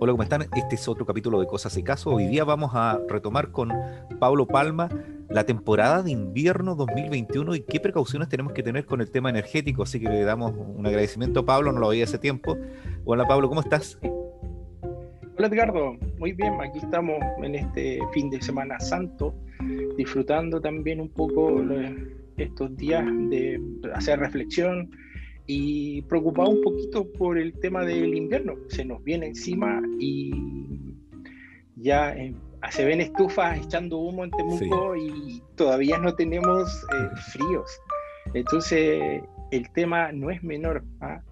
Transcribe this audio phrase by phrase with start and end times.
[0.00, 0.42] Hola, ¿cómo están?
[0.54, 2.10] Este es otro capítulo de Cosas y Caso.
[2.10, 3.72] Hoy día vamos a retomar con
[4.20, 4.88] Pablo Palma
[5.28, 9.82] la temporada de invierno 2021 y qué precauciones tenemos que tener con el tema energético.
[9.82, 12.56] Así que le damos un agradecimiento a Pablo, no lo veía hace tiempo.
[13.04, 13.98] Hola Pablo, ¿cómo estás?
[15.36, 19.34] Hola Edgardo, muy bien, aquí estamos en este fin de Semana Santo,
[19.96, 21.60] disfrutando también un poco
[22.36, 23.60] estos días de
[23.94, 24.92] hacer reflexión,
[25.48, 28.54] y preocupado un poquito por el tema del invierno.
[28.68, 30.30] Se nos viene encima y
[31.76, 32.34] ya eh,
[32.70, 37.80] se ven estufas echando humo en Temuco y todavía no tenemos eh, fríos.
[38.34, 40.84] Entonces el tema no es menor.
[41.00, 41.22] ¿ah?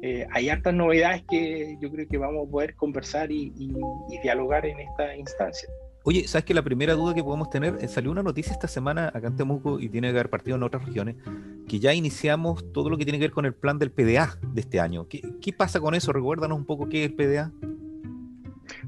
[0.00, 3.52] Eh, hay hartas novedades que yo creo que vamos a poder conversar y
[4.22, 5.68] dialogar en esta instancia.
[6.08, 7.78] Oye, ¿sabes que la primera duda que podemos tener?
[7.80, 10.62] Eh, salió una noticia esta semana acá en Temuco y tiene que haber partido en
[10.62, 11.16] otras regiones,
[11.68, 14.60] que ya iniciamos todo lo que tiene que ver con el plan del PDA de
[14.60, 15.08] este año.
[15.08, 16.12] ¿Qué, pasa con eso?
[16.12, 17.50] Recuérdanos un poco qué es el PDA.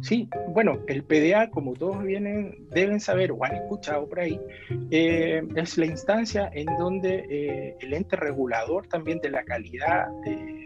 [0.01, 4.41] Sí, bueno, el PDA, como todos vienen, deben saber o han escuchado por ahí,
[4.93, 10.63] eh, es la instancia en donde eh, el ente regulador también de la calidad de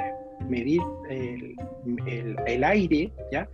[0.50, 1.56] medir el,
[2.47, 3.48] el aire, ¿ya?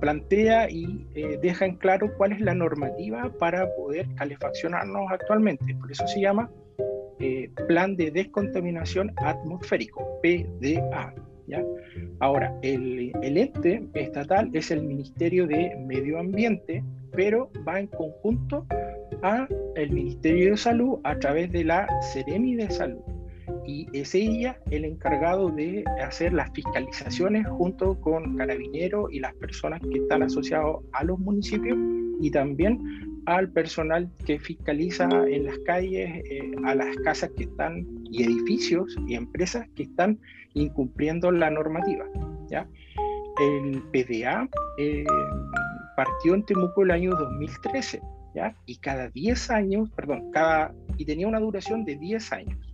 [0.00, 5.74] Plantea y eh, deja en claro cuál es la normativa para poder calefaccionarnos actualmente.
[5.74, 6.50] Por eso se llama
[7.18, 11.14] eh, Plan de Descontaminación Atmosférico, PDA.
[11.46, 11.62] ¿ya?
[12.20, 18.66] Ahora, el, el, ente estatal es el Ministerio de Medio Ambiente, pero va en conjunto
[19.22, 23.19] a el Ministerio de Salud a través de la Seremi de Salud
[23.66, 29.80] y es ella el encargado de hacer las fiscalizaciones junto con carabineros y las personas
[29.80, 31.78] que están asociados a los municipios
[32.20, 32.80] y también
[33.26, 38.96] al personal que fiscaliza en las calles, eh, a las casas que están y edificios
[39.06, 40.18] y empresas que están
[40.54, 42.04] incumpliendo la normativa.
[42.48, 42.66] ¿ya?
[43.40, 45.04] El PDA eh,
[45.96, 48.00] partió en Temuco el año 2013
[48.34, 48.54] ¿ya?
[48.66, 52.69] y cada 10 años, perdón, cada, y tenía una duración de 10 años.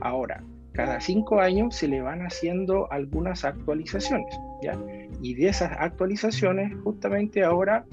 [0.00, 0.42] Ahora,
[0.72, 4.78] cada cinco años se le van haciendo algunas actualizaciones, ¿ya?
[5.22, 7.84] Y de esas actualizaciones, justamente ahora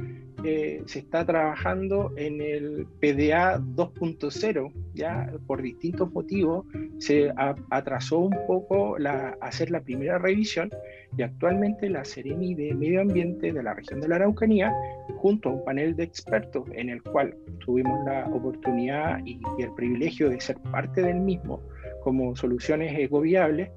[0.48, 6.68] eh, se está trabajando en el PDA 2.0, ya por distintos motivos
[7.00, 7.34] se
[7.72, 10.70] atrasó un poco la, hacer la primera revisión
[11.18, 14.72] y actualmente la Seremi de Medio Ambiente de la región de la Araucanía,
[15.18, 17.36] junto a un panel de expertos en el cual
[17.66, 21.60] tuvimos la oportunidad y el privilegio de ser parte del mismo,
[22.06, 23.72] como soluciones ecoviables,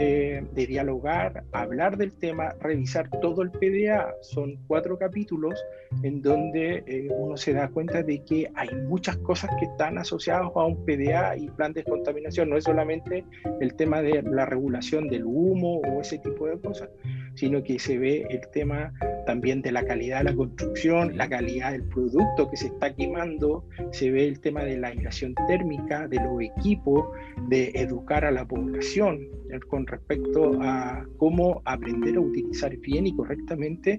[0.00, 4.14] eh, de dialogar, hablar del tema, revisar todo el PDA.
[4.20, 5.54] Son cuatro capítulos
[6.02, 10.50] en donde eh, uno se da cuenta de que hay muchas cosas que están asociadas
[10.54, 12.50] a un PDA y plan de descontaminación.
[12.50, 13.24] No es solamente
[13.60, 16.90] el tema de la regulación del humo o ese tipo de cosas,
[17.38, 18.92] sino que se ve el tema
[19.24, 23.64] también de la calidad de la construcción, la calidad del producto que se está quemando,
[23.92, 27.06] se ve el tema de la aislación térmica, de los equipos,
[27.48, 29.20] de educar a la población
[29.52, 33.98] eh, con respecto a cómo aprender a utilizar bien y correctamente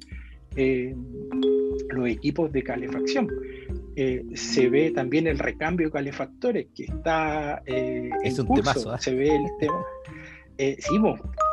[0.58, 0.94] eh,
[1.92, 3.30] los equipos de calefacción.
[3.96, 8.12] Eh, se ve también el recambio de calefactores que está en
[8.42, 8.98] un curso.
[8.98, 9.82] Se ve el tema.
[10.60, 11.00] Sí,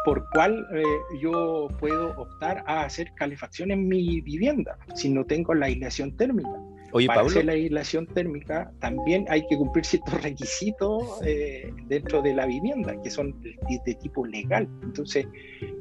[0.07, 0.85] por cuál eh,
[1.21, 6.49] yo puedo optar a hacer calefacción en mi vivienda si no tengo la aislación térmica.
[6.93, 12.35] Oye, Para hacer la aislación térmica también hay que cumplir ciertos requisitos eh, dentro de
[12.35, 14.69] la vivienda que son de, tipo legal.
[14.85, 15.27] Entonces,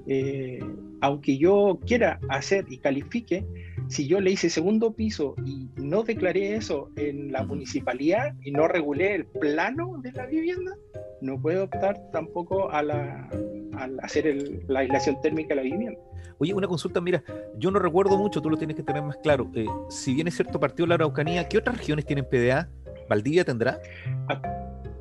[0.07, 0.59] eh,
[1.01, 3.45] aunque yo quiera hacer y califique,
[3.89, 8.67] si yo le hice segundo piso y no declaré eso en la municipalidad y no
[8.67, 10.75] regulé el plano de la vivienda,
[11.21, 13.29] no puedo optar tampoco a la,
[13.77, 14.35] al hacer
[14.67, 15.99] la aislación térmica de la vivienda.
[16.37, 17.23] Oye, una consulta, mira,
[17.57, 19.49] yo no recuerdo mucho, tú lo tienes que tener más claro.
[19.55, 22.67] Eh, si bien es cierto partido la Araucanía, ¿qué otras regiones tienen PDA?
[23.09, 23.79] ¿Valdivia tendrá?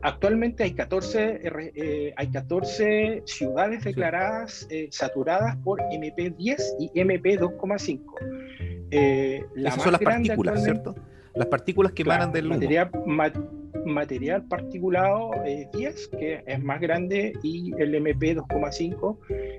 [0.03, 8.01] Actualmente hay 14, eh, hay 14 ciudades declaradas eh, saturadas por MP10 y MP2,5.
[9.57, 10.95] Esas son las partículas, ¿cierto?
[11.35, 12.61] Las partículas que emanan del humo
[13.85, 19.19] material particulado 10, que es más grande, y el MP 2,5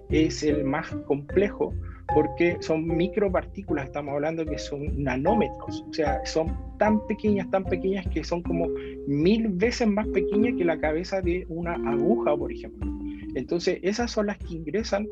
[0.10, 1.74] es el más complejo,
[2.14, 8.06] porque son micropartículas, estamos hablando que son nanómetros, o sea, son tan pequeñas, tan pequeñas
[8.08, 8.68] que son como
[9.08, 12.92] mil veces más pequeñas que la cabeza de una aguja, por ejemplo.
[13.34, 15.08] Entonces, esas son las que ingresan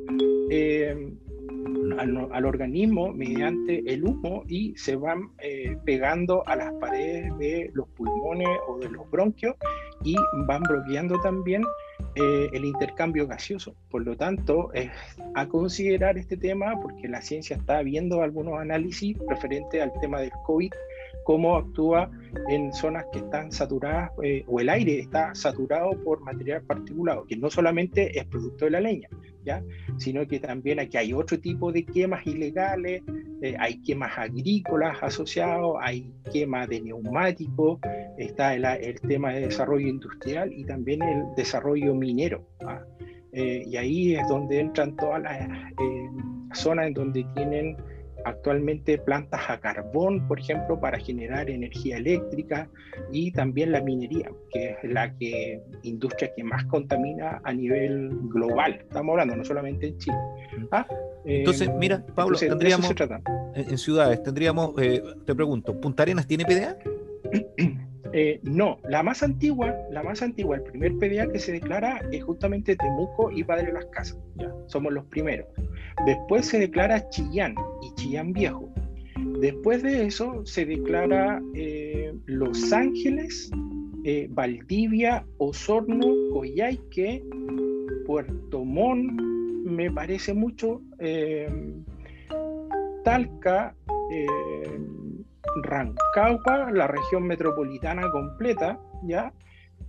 [0.49, 1.13] eh,
[1.97, 7.87] al, organismo mediante el humo y se van eh, pegando a las paredes de los
[7.89, 9.55] pulmones o de los bronquios
[10.03, 10.15] y
[10.47, 11.63] van bloqueando también
[12.15, 13.75] eh, el intercambio gaseoso.
[13.89, 14.91] Por lo tanto, es
[15.35, 20.31] a considerar este tema porque la ciencia está viendo algunos análisis referentes al tema del
[20.45, 20.71] COVID,
[21.23, 22.11] cómo actúa
[22.49, 27.37] en zonas que están saturadas eh, o el aire está saturado por material particulado, que
[27.37, 29.09] no solamente es producto de la leña,
[29.45, 29.63] ¿ya?
[29.97, 33.03] sino que también aquí hay otro tipo de quemas ilegales,
[33.41, 37.79] eh, hay quemas agrícolas asociados, hay quema de neumáticos,
[38.17, 42.47] está el, tema de desarrollo industrial y también el desarrollo minero.
[42.65, 42.81] ¿ah?
[43.33, 45.49] Eh, y ahí es donde entran todas las
[46.53, 47.75] zonas en donde tienen
[48.25, 52.69] actualmente plantas a carbón, por ejemplo, para generar energía eléctrica
[53.11, 58.79] y también la minería, que es la que, industria que más contamina a nivel global.
[58.81, 60.17] Estamos hablando no solamente en Chile.
[60.71, 60.87] ¿Ah?
[61.25, 62.93] Entonces, eh, mira, Pablo, tendríamos
[63.55, 66.77] en, ciudades, tendríamos, eh, te pregunto, ¿Punta Arenas tiene PDA?
[68.15, 72.23] Eh, no, la más antigua, la más antigua, el primer PDA que se declara es
[72.23, 74.19] justamente Temuco y Padre Las Casas.
[74.35, 75.47] Ya, somos los primeros.
[76.05, 78.71] Después se declara Chillán y Chillán Viejo.
[79.39, 83.49] Después de eso se declara eh, Los Ángeles,
[84.03, 87.23] eh, Valdivia, Osorno, Coyhaique,
[88.05, 89.19] Puerto Montt,
[89.65, 90.81] me parece mucho,
[93.03, 93.75] Talca,
[95.63, 99.33] Rancagua, la región metropolitana completa, ¿ya?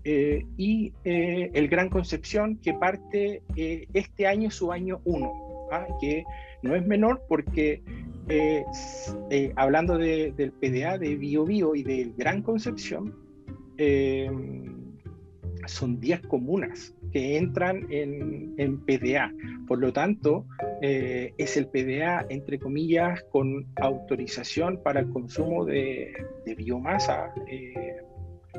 [0.04, 5.86] Eh, y eh, el Gran Concepción, que parte eh, este año, su año 1, ¿ah?
[5.98, 6.24] que
[6.62, 7.82] no es menor porque
[9.56, 13.14] hablando del PDA de Bio, Bio y del Gran Concepción,
[15.66, 19.32] son 10 comunas que entran en, en PDA.
[19.66, 20.46] Por lo tanto,
[20.82, 26.12] eh, es el PDA, entre comillas, con autorización para el consumo de,
[26.56, 27.96] biomasa eh,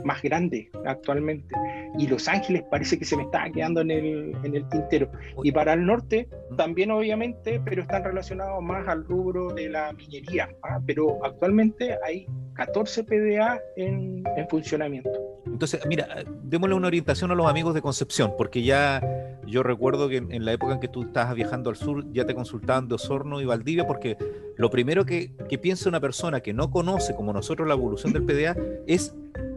[0.03, 1.56] más grande actualmente.
[1.97, 5.09] Y Los Ángeles parece que se me está quedando en el, en el tintero.
[5.44, 6.27] Y para el norte
[6.57, 10.50] también, obviamente, pero están relacionados más al rubro de la minería.
[10.63, 10.80] ¿ah?
[10.86, 15.09] Pero actualmente hay 14 PDA en, en funcionamiento.
[15.45, 19.01] Entonces, mira, démosle una orientación a los amigos de Concepción, porque ya
[19.47, 22.33] yo recuerdo que en, la época en que tú estabas viajando al sur, ya te
[22.33, 24.18] consultaban de Osorno y Valdivia, porque
[24.57, 25.31] lo primero que,
[25.62, 28.56] piensa una persona que no conoce, como nosotros, la evolución del PDA,
[28.88, 29.15] es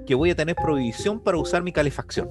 [0.09, 2.31] que voy a tener prohibición para usar mi calefacción.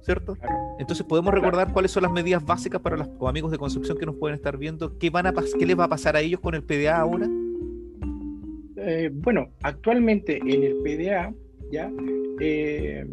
[0.00, 0.34] ¿Cierto?
[0.78, 4.16] Entonces, ¿podemos recordar cuáles son las medidas básicas para los amigos de Concepción que nos
[4.16, 4.96] pueden estar viendo?
[4.98, 7.28] ¿Qué, van a ¿Qué les va a pasar a ellos con el PDA ahora?
[8.76, 11.34] Eh, bueno, actualmente en el PDA,
[11.70, 11.92] ¿ya?
[12.40, 13.04] Eh,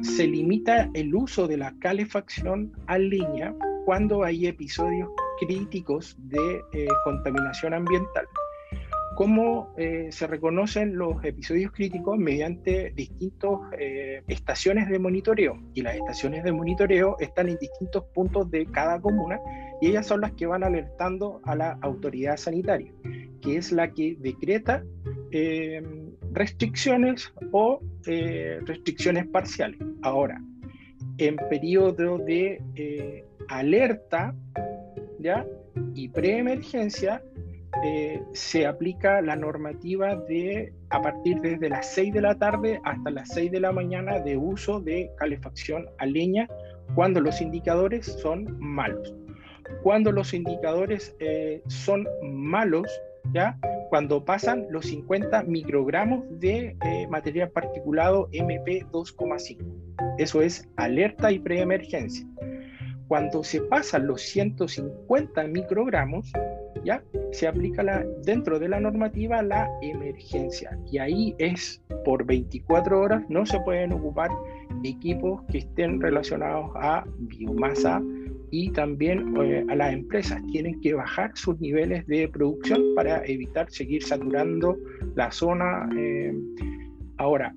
[0.00, 6.88] se limita el uso de la calefacción a leña cuando hay episodios críticos de eh,
[7.04, 8.24] contaminación ambiental.
[9.20, 12.16] ¿Cómo eh, se reconocen los episodios críticos?
[12.16, 13.50] Mediante distintas
[14.26, 15.60] estaciones de monitoreo.
[15.74, 19.38] Y las estaciones de monitoreo están en distintos puntos de cada comuna
[19.82, 22.94] y ellas son las que van alertando a la autoridad sanitaria,
[23.42, 24.82] que es la que decreta
[26.32, 29.78] restricciones o eh, restricciones parciales.
[30.02, 30.40] Ahora,
[31.18, 34.34] en periodo de eh, alerta
[35.18, 35.46] ¿ya?
[35.94, 37.22] y preemergencia,
[37.84, 43.10] eh, se aplica la normativa de a partir desde las 6 de la tarde hasta
[43.10, 46.48] las 6 de la mañana de uso de calefacción a leña
[46.94, 49.14] cuando los indicadores son malos.
[49.82, 51.16] Cuando los indicadores
[51.68, 52.88] son malos,
[53.32, 53.56] ¿ya?
[53.90, 60.16] cuando pasan los 50 microgramos de eh, material particulado MP2,5.
[60.16, 62.24] Eso es alerta y preemergencia.
[63.08, 66.32] Cuando se pasan los 150 microgramos,
[66.84, 70.78] ya se aplica dentro de la normativa la emergencia.
[70.90, 74.30] Y ahí es por 24 horas, no se pueden ocupar
[74.84, 78.02] equipos que estén relacionados a biomasa
[78.50, 83.70] y también eh, a las empresas tienen que bajar sus niveles de producción para evitar
[83.70, 84.76] seguir saturando
[85.14, 85.88] la zona.
[85.96, 86.34] Eh.
[87.18, 87.54] Ahora,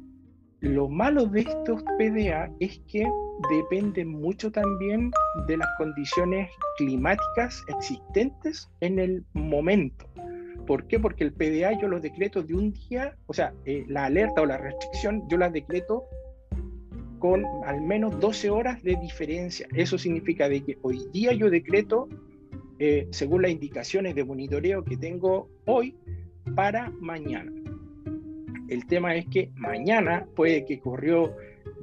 [0.64, 3.06] lo malo de estos PDA es que
[3.50, 5.12] dependen mucho también
[5.46, 10.08] de las condiciones climáticas existentes en el momento.
[10.66, 11.02] ¿Por qué?
[11.02, 14.46] Porque el PDA yo lo decreto de un día, o sea, eh, la alerta o
[14.46, 16.06] la restricción yo la decreto
[17.20, 19.68] con al menos 12 horas de diferencia.
[19.76, 22.08] Eso significa de que hoy día yo decreto,
[22.80, 25.98] eh, según las indicaciones de monitoreo que tengo hoy,
[26.56, 27.52] para mañana.
[28.74, 31.36] El tema es que mañana puede que corrió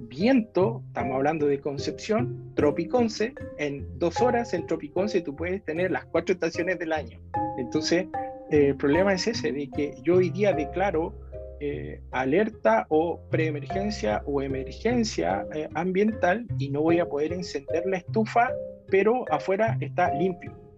[0.09, 6.05] viento, estamos hablando de Concepción, Tropiconce, en dos horas en Tropiconce tú puedes tener las
[6.07, 7.21] cuatro estaciones del año.
[7.59, 8.09] Entonces,
[8.51, 11.15] el problema es ese, de que yo hoy día declaro
[11.61, 17.99] eh, alerta o preemergencia o emergencia eh, ambiental y no voy a poder encender la
[17.99, 18.51] estufa,
[18.89, 20.70] pero afuera está limpio.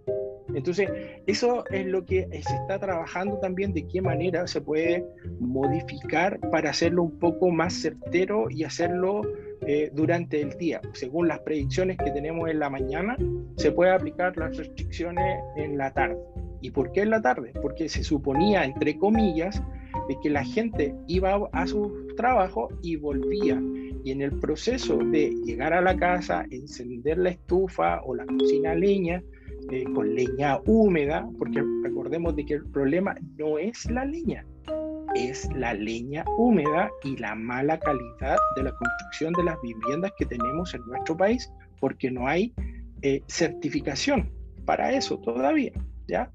[0.54, 0.88] Entonces,
[1.26, 5.04] eso es lo que se está trabajando también, de qué manera se puede
[5.40, 9.22] modificar para hacerlo un poco más certero y hacerlo
[9.66, 10.80] eh, durante el día.
[10.92, 13.16] Según las predicciones que tenemos en la mañana,
[13.56, 16.18] se puede aplicar las restricciones en la tarde.
[16.60, 17.52] ¿Y por qué en la tarde?
[17.60, 19.62] Porque se suponía, entre comillas,
[20.08, 23.60] de que la gente iba a su trabajo y volvía.
[24.04, 28.72] Y en el proceso de llegar a la casa, encender la estufa o la cocina
[28.72, 29.22] a leña,
[29.70, 34.44] eh, con leña húmeda, porque recordemos de que el problema no es la leña,
[35.14, 40.26] es la leña húmeda y la mala calidad de la construcción de las viviendas que
[40.26, 41.50] tenemos en nuestro país,
[41.80, 42.52] porque no hay
[43.02, 44.30] eh, certificación
[44.64, 45.72] para eso todavía,
[46.06, 46.30] ¿ya?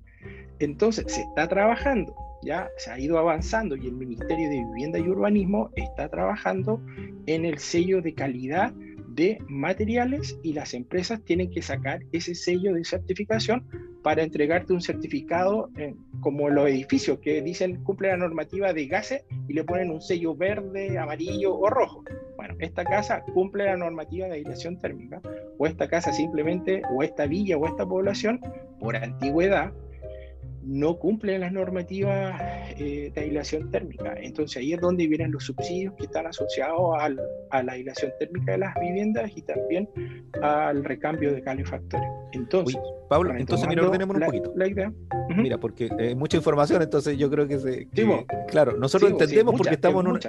[0.59, 5.07] Entonces, se está trabajando, ya se ha ido avanzando y el Ministerio de Vivienda y
[5.07, 6.81] Urbanismo está trabajando
[7.25, 8.73] en el sello de calidad
[9.17, 13.67] de materiales y las empresas tienen que sacar ese sello de certificación
[14.03, 15.69] para entregarte un certificado
[16.21, 20.35] como los edificios que dicen cumple la normativa de gases y le ponen un sello
[20.35, 22.03] verde, amarillo o rojo.
[22.37, 25.19] Bueno, esta casa cumple la normativa de aislación térmica
[25.57, 28.39] o esta casa simplemente o esta villa o esta población
[28.79, 29.73] por antigüedad
[30.67, 32.39] no cumplen las normativas
[32.77, 34.13] eh, de aislación térmica.
[34.17, 36.95] Entonces ahí es donde vienen los subsidios que están asociados
[37.49, 39.89] a la aislación térmica de las viviendas y también
[40.41, 42.09] al recambio de calefactores.
[42.33, 44.53] Entonces, Pablo, entonces mira, ordenemos un poquito.
[44.55, 44.91] La idea.
[45.35, 47.87] Mira, porque hay mucha información, entonces yo creo que se...
[48.47, 50.19] claro, nosotros entendemos porque estamos en una...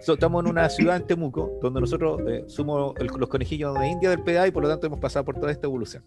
[0.00, 4.22] estamos en una ciudad en Temuco, donde nosotros eh, somos los conejillos de India del
[4.22, 6.02] PDA y por lo tanto hemos pasado por toda esta evolución.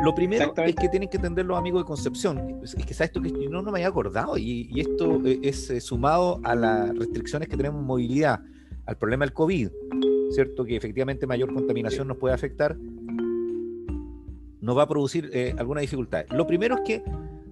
[0.00, 2.60] Lo primero es que tienen que entender los amigos de Concepción.
[2.62, 5.70] Es que sabes esto que yo no, no me había acordado y, esto eh, es
[5.70, 8.40] eh, sumado a las restricciones que tenemos en movilidad,
[8.86, 9.68] al problema del COVID,
[10.30, 10.64] ¿cierto?
[10.64, 12.76] Que efectivamente mayor contaminación nos puede afectar,
[14.60, 16.24] nos va a producir eh, alguna dificultad.
[16.30, 17.02] Lo primero es que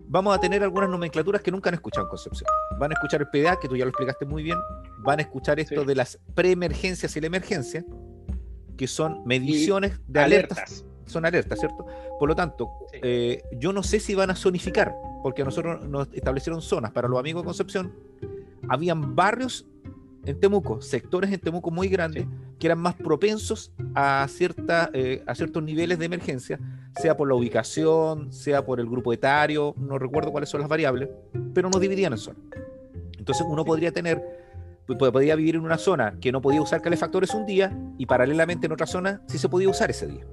[0.08, 2.48] vamos a tener algunas nomenclaturas que nunca han escuchado en Concepción.
[2.78, 4.58] Van a escuchar el PDA, que tú ya lo explicaste muy bien,
[4.98, 7.84] van a escuchar esto de las preemergencias y la emergencia,
[8.78, 11.86] que son mediciones de alertas son alertas, ¿cierto?
[12.18, 16.08] Por lo tanto, eh, yo no sé si van a zonificar, porque a nosotros nos
[16.12, 17.92] establecieron zonas para los amigos de Concepción.
[18.68, 19.66] Habían barrios
[20.24, 22.26] en Temuco, sectores en Temuco muy grandes,
[22.58, 26.58] que eran más propensos a, cierta, eh, a ciertos niveles de emergencia,
[27.00, 31.08] sea por la ubicación, sea por el grupo etario, no recuerdo cuáles son las variables,
[31.54, 32.42] pero nos dividían en zonas.
[33.18, 34.22] Entonces uno podría tener,
[34.86, 38.72] podría vivir en una zona que no podía usar calefactores un día y paralelamente en
[38.72, 40.26] otra zona sí se podía usar ese día.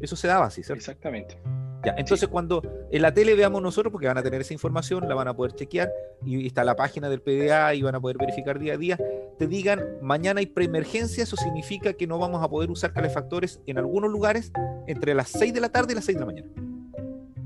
[0.00, 0.78] Eso se daba así, ¿cierto?
[0.78, 1.38] Exactamente.
[1.84, 5.14] Ya, entonces cuando en la tele veamos nosotros, porque van a tener esa información, la
[5.14, 5.92] van a poder chequear,
[6.24, 8.98] y está la página del PDA y van a poder verificar día a día,
[9.38, 13.78] te digan, mañana hay preemergencia, eso significa que no vamos a poder usar calefactores en
[13.78, 14.50] algunos lugares
[14.88, 16.48] entre las 6 de la tarde y las 6 de la mañana.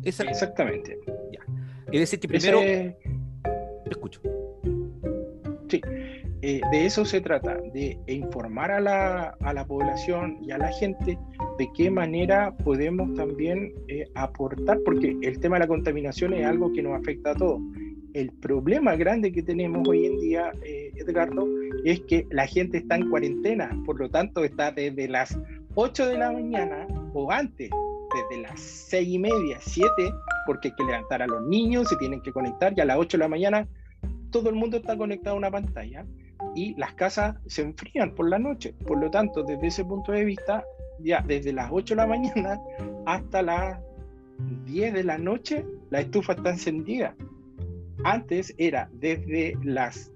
[0.03, 0.99] Exactamente.
[1.31, 1.41] Ya.
[1.93, 2.61] Es decir, que primero...
[2.61, 4.21] Te escucho.
[5.69, 5.81] Sí.
[6.45, 10.73] Eh, de eso se trata, de informar a la, a la, población y a la
[10.73, 11.17] gente
[11.59, 16.73] de qué manera podemos también eh, aportar, porque el tema de la contaminación es algo
[16.73, 17.61] que nos afecta a todos.
[18.15, 21.47] El problema grande que tenemos hoy en día, eh, Edgardo,
[21.85, 25.39] es que la gente está en cuarentena, por lo tanto está desde las
[25.75, 27.71] 8 de la mañana o antes,
[28.15, 29.91] desde las 6 y media, 7,
[30.47, 33.17] porque hay que levantar a los niños, se tienen que conectar, y a las 8
[33.17, 33.69] de la mañana
[34.31, 36.05] todo el mundo está conectado a una pantalla
[36.55, 38.75] y las casas se enfrían por la noche.
[38.87, 40.65] Por lo tanto, desde ese punto de vista,
[41.03, 42.61] ya desde las 8 de la mañana
[43.07, 43.79] hasta las
[44.65, 47.15] 10 de la noche, la estufa está encendida.
[48.05, 50.13] Antes era desde las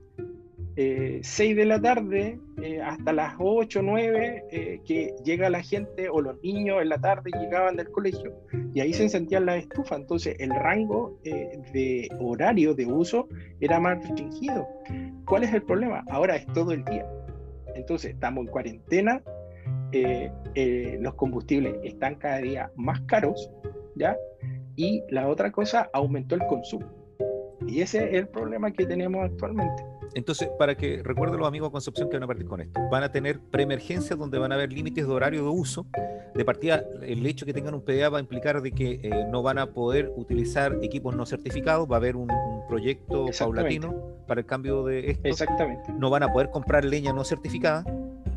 [0.77, 6.11] 6 eh, de la tarde eh, hasta las 8, 9, eh, que llega la gente
[6.11, 8.35] o los niños en la tarde llegaban del colegio
[8.75, 9.99] y ahí se encendían las estufas.
[9.99, 13.27] Entonces el rango de horario de uso
[13.61, 14.69] era más restringido.
[15.25, 16.05] ¿Cuál es el problema?
[16.11, 17.07] Ahora es todo el día.
[17.75, 19.23] Entonces estamos en cuarentena,
[19.93, 23.51] los combustibles están cada día más caros,
[23.95, 24.17] ¿ya?
[24.77, 26.87] Y la otra cosa, aumentó el consumo.
[27.67, 29.83] Y ese es el problema que tenemos actualmente.
[30.15, 33.03] Entonces, para que recuerden los amigos de Concepción que van a partir con esto, van
[33.03, 35.87] a tener preemergencias donde van a haber límites de horario de uso.
[36.35, 39.43] De partida, el hecho que tengan un PDA va a implicar de que eh, no
[39.43, 42.29] van a poder utilizar equipos no certificados, va a haber un,
[42.69, 43.95] proyecto paulatino
[44.27, 45.29] para el cambio de esto.
[45.29, 45.93] Exactamente.
[45.93, 47.85] No van a poder comprar leña no certificada.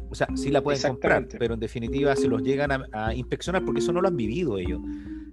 [0.09, 3.79] O sea, sí la pueden comprar, pero en definitiva se los llegan a, inspeccionar porque
[3.79, 4.81] eso no lo han vivido ellos.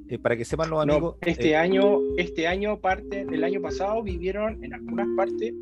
[0.09, 1.17] Eh, para que sepan los amigos.
[1.23, 5.53] este, eh, año, este año, parte del año pasado, vivieron en algunas partes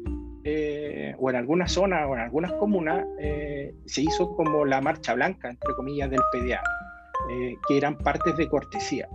[0.46, 5.14] eh, o en algunas zonas o en algunas comunas, eh, se hizo como la marcha
[5.14, 6.60] blanca, entre comillas, del PDA,
[7.30, 9.08] eh, que eran partes de cortesía.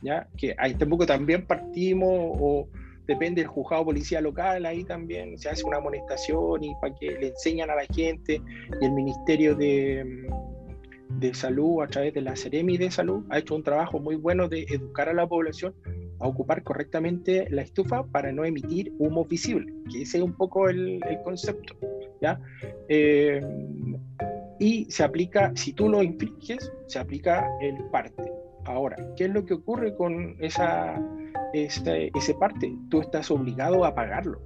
[0.00, 0.26] ¿ya?
[0.38, 2.66] Que ahí tampoco también partimos, o
[3.10, 7.28] depende del juzgado policía local, ahí también se hace una amonestación y para que le
[7.28, 8.40] enseñan a la gente,
[8.80, 10.28] y el Ministerio de,
[11.18, 14.48] de Salud, a través de la Ceremi de Salud, ha hecho un trabajo muy bueno
[14.48, 15.74] de educar a la población
[16.20, 20.68] a ocupar correctamente la estufa para no emitir humo visible, que ese es un poco
[20.68, 21.74] el, concepto.
[22.20, 22.40] ¿ya?
[22.88, 23.40] Eh,
[24.60, 28.30] y se aplica, si tú lo infringes, se aplica el parte.
[28.66, 31.02] Ahora, ¿qué es lo que ocurre con esa,
[31.52, 32.72] ese, ese parte?
[32.90, 34.40] Tú estás obligado a pagarlo,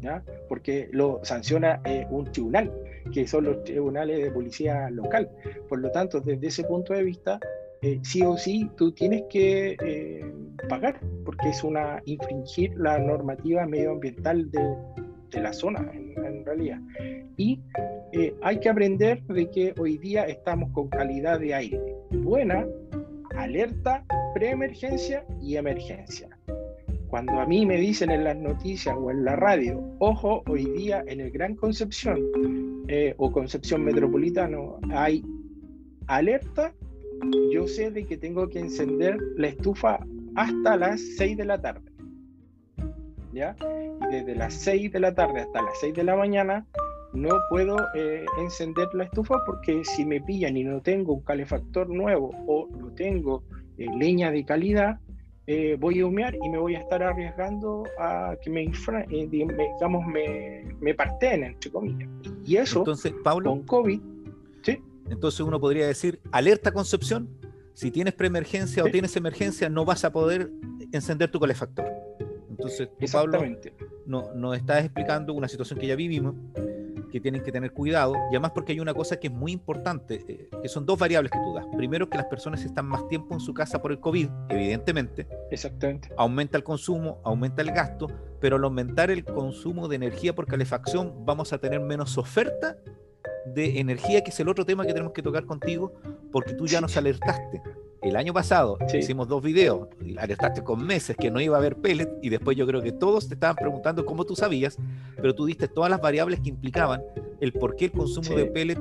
[0.00, 0.22] ¿ya?
[0.48, 2.72] porque lo sanciona eh, un tribunal,
[3.12, 5.30] que son los tribunales de policía local.
[5.68, 7.38] Por lo tanto, desde ese punto de vista,
[7.82, 10.24] eh, sí o sí tú tienes que eh,
[10.70, 14.76] pagar, porque es una infringir la normativa medioambiental de,
[15.30, 16.80] de la zona, en, realidad.
[17.36, 17.60] Y
[18.12, 22.66] eh, hay que aprender de que hoy día estamos con calidad de aire buena,
[23.36, 26.33] alerta, preemergencia y emergencia.
[27.14, 31.04] Cuando a mí me dicen en las noticias o en la radio, ojo, hoy día
[31.06, 32.20] en el Gran Concepción
[33.18, 35.22] o Concepción Metropolitano hay
[36.08, 36.74] alerta
[37.52, 40.00] yo sé de que tengo que encender la estufa
[40.34, 41.88] hasta las 6 de la tarde.
[43.32, 43.54] ¿Ya?
[44.10, 46.66] Y desde las 6 de la tarde hasta las 6 de la mañana
[47.12, 51.88] no puedo eh, encender la estufa porque si me pillan y no tengo un calefactor
[51.90, 53.44] nuevo o no tengo
[53.78, 54.98] eh, leña de calidad,
[55.46, 58.70] eh, voy a humear y me voy a estar arriesgando a que me,
[59.28, 62.08] digamos, me, me parten, entre comillas.
[62.44, 64.00] Y eso, Entonces, Pablo, con COVID,
[65.10, 67.28] entonces uno podría decir, alerta Concepción,
[67.74, 70.50] si tienes preemergencia o tienes emergencia, no vas a poder
[70.92, 71.84] encender tu calefactor.
[72.48, 73.42] Entonces, tú, Pablo,
[74.06, 76.34] no, nos estás explicando una situación que ya vivimos,
[77.14, 80.24] que tienen que tener cuidado, y además porque hay una cosa que es muy importante,
[80.26, 81.64] eh, que son dos variables que tú das.
[81.76, 85.28] Primero, que las personas están más tiempo en su casa por el COVID, evidentemente.
[85.52, 86.08] Exactamente.
[86.16, 88.08] Aumenta el consumo, aumenta el gasto,
[88.40, 92.78] pero al aumentar el consumo de energía por calefacción, vamos a tener menos oferta
[93.46, 95.92] de energía, que es el otro tema que tenemos que tocar contigo,
[96.32, 97.62] porque tú ya nos alertaste.
[98.04, 99.88] El año pasado hicimos dos videos,
[100.18, 103.28] alertaste con meses que no iba a haber pellet y después yo creo que todos
[103.28, 104.76] te estaban preguntando cómo tú sabías,
[105.16, 107.02] pero tú diste todas las variables que implicaban
[107.40, 108.78] el por qué el consumo de pellet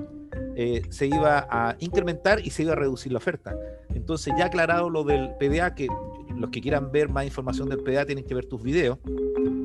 [0.55, 3.55] eh, se iba a incrementar y se iba a reducir la oferta.
[3.93, 5.87] Entonces ya aclarado lo del PDA, que
[6.35, 8.97] los que quieran ver más información del PDA tienen que ver tus videos.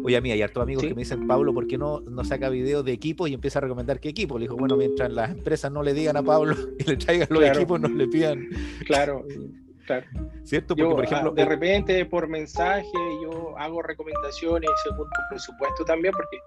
[0.05, 2.49] Oye, a mí hay hartos amigos que me dicen, Pablo, ¿por qué no, no saca
[2.49, 4.39] videos de equipos y empieza a recomendar qué equipo?
[4.39, 7.45] Le dijo, bueno, mientras las empresas no le digan a Pablo y le traigan los
[7.45, 8.49] equipos, no le pidan.
[8.87, 9.27] Claro,
[9.89, 10.07] claro.
[10.45, 10.77] ¿Cierto?
[10.77, 11.31] Porque, por ejemplo.
[11.33, 12.87] De repente, por mensaje,
[13.23, 16.39] yo hago recomendaciones según tu presupuesto también, porque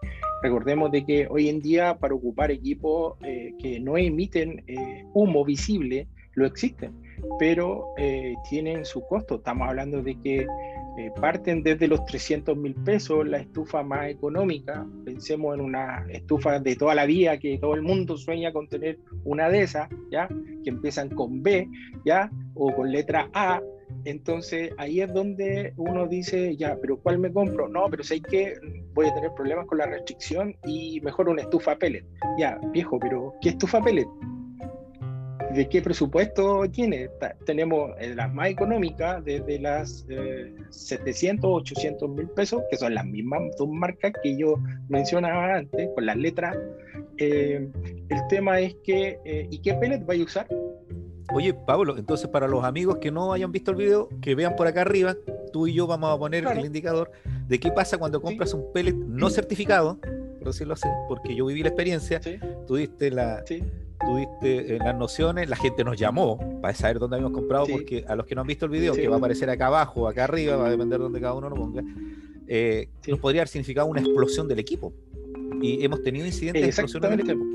[0.43, 5.43] recordemos de que hoy en día, para ocupar equipos eh, que no emiten eh, humo
[5.43, 6.93] visible, lo existen,
[7.39, 9.35] pero eh, tienen su costo.
[9.35, 10.47] Estamos hablando de que
[10.97, 14.85] eh, parten desde los 300 mil pesos, la estufa más económica.
[15.05, 18.99] Pensemos en una estufa de toda la vida que todo el mundo sueña con tener
[19.23, 20.27] una de esas, ¿ya?
[20.63, 21.67] Que empiezan con B,
[22.05, 22.29] ¿ya?
[22.55, 23.61] O con letra A.
[24.05, 27.67] Entonces ahí es donde uno dice, ya, pero ¿cuál me compro?
[27.67, 28.55] No, pero sé que
[28.93, 32.05] voy a tener problemas con la restricción y mejor una estufa pellet.
[32.37, 34.07] Ya, viejo, pero ¿qué estufa pellet?
[35.53, 37.09] ¿De qué presupuesto tiene?
[37.45, 40.05] tenemos eh, las más económicas, desde las
[40.69, 44.55] 700, 800 mil pesos, que son las mismas dos marcas que yo
[44.87, 46.57] mencionaba antes, con las letras.
[47.17, 47.67] Eh,
[48.09, 50.47] el tema es que, eh, ¿y qué pellet va a usar?
[51.33, 54.67] Oye, Pablo, entonces para los amigos que no hayan visto el video, que vean por
[54.67, 55.15] acá arriba,
[55.51, 57.11] tú y yo vamos a poner el indicador
[57.47, 59.97] de qué pasa cuando compras un pellet no certificado,
[60.39, 62.19] por decirlo así, porque yo viví la experiencia,
[62.67, 63.43] tú diste la,
[64.05, 68.15] tuviste eh, las nociones, la gente nos llamó para saber dónde habíamos comprado, porque a
[68.15, 70.55] los que no han visto el video, que va a aparecer acá abajo, acá arriba,
[70.55, 71.83] va a depender de dónde cada uno lo ponga,
[72.47, 74.93] eh, nos podría haber significado una explosión del equipo.
[75.61, 77.45] Y hemos tenido incidentes de explosiones del equipo.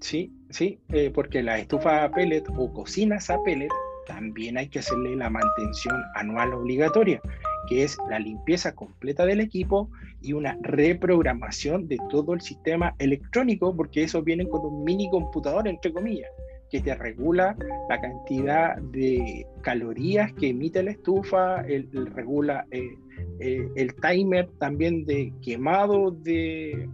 [0.00, 3.70] Sí, sí, eh, porque la estufa a pellet o cocinas a pellet
[4.06, 7.20] también hay que hacerle la mantención anual obligatoria
[7.70, 9.88] que es la limpieza completa del equipo
[10.20, 15.66] y una reprogramación de todo el sistema electrónico, porque eso viene con un mini computador,
[15.68, 16.30] entre comillas,
[16.70, 17.56] que te regula
[17.88, 22.96] la cantidad de calorías que emite la estufa, el, regula eh,
[23.40, 26.88] eh, el timer también de quemado de,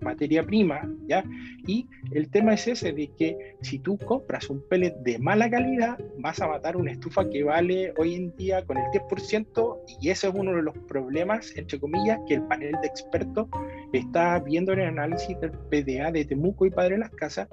[0.00, 1.22] materia prima, ¿ya?
[1.66, 5.98] Y el tema es ese, de que si tú compras un pellet de mala calidad,
[6.18, 10.28] vas a matar una estufa que vale hoy en día con el 10%, y ese
[10.28, 13.46] es uno de los problemas, entre comillas, que el panel de expertos
[13.92, 17.48] está viendo el análisis del PDA de Temuco y Padre Las Casas,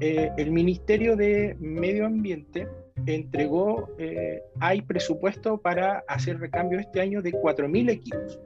[0.00, 2.68] eh, el Ministerio de Medio Ambiente
[3.06, 8.40] entregó, eh, hay presupuesto para hacer recambio este año de 4.000 equipos.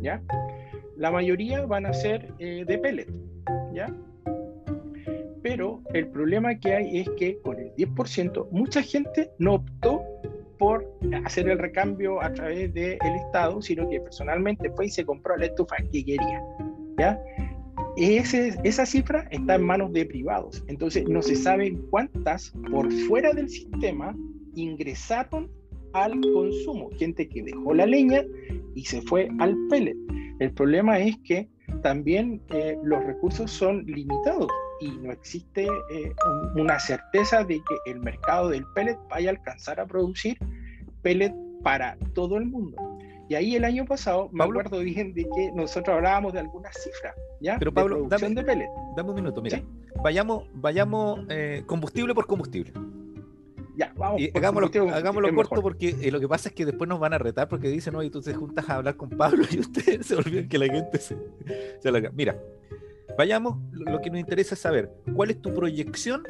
[0.00, 0.22] ¿ya?
[0.96, 3.08] La mayoría van a ser eh, de pellet.
[3.72, 3.92] ¿ya?
[5.42, 10.02] Pero el problema que hay es que con el 10% mucha gente no optó
[10.58, 10.90] por
[11.24, 15.46] hacer el recambio a través del Estado, sino que personalmente fue y se compró la
[15.46, 16.42] estufa que quería.
[16.98, 17.20] ¿ya?
[17.96, 20.62] Ese, esa cifra está en manos de privados.
[20.68, 24.14] Entonces no se sabe cuántas por fuera del sistema
[24.54, 25.50] ingresaron
[25.92, 26.90] al consumo.
[26.98, 28.22] Gente que dejó la leña
[28.74, 29.96] y se fue al pellet.
[30.40, 31.48] El problema es que
[31.82, 34.48] también eh, los recursos son limitados
[34.80, 36.12] y no existe eh,
[36.56, 40.36] una certeza de que el mercado del pellet vaya a alcanzar a producir
[41.02, 42.76] pellet para todo el mundo.
[43.28, 47.14] Y ahí el año pasado me acuerdo bien de que nosotros hablábamos de algunas cifras,
[47.40, 47.58] ¿ya?
[47.58, 49.62] Pero Pablo, dame, de dame un minuto, mira.
[50.02, 52.72] Vayamos, vayamos eh, combustible por combustible.
[53.76, 54.20] Ya, vamos.
[54.20, 54.70] Y hagámoslo,
[55.34, 57.92] corto porque eh, lo que pasa es que después nos van a retar porque dicen,
[57.92, 60.66] no, y tú te juntas a hablar con Pablo y ustedes se olvidan que la
[60.66, 61.16] gente se,
[61.80, 62.10] se la...
[62.10, 62.36] Mira,
[63.16, 66.22] Vayamos, lo que nos interesa es saber cuál es tu proyección,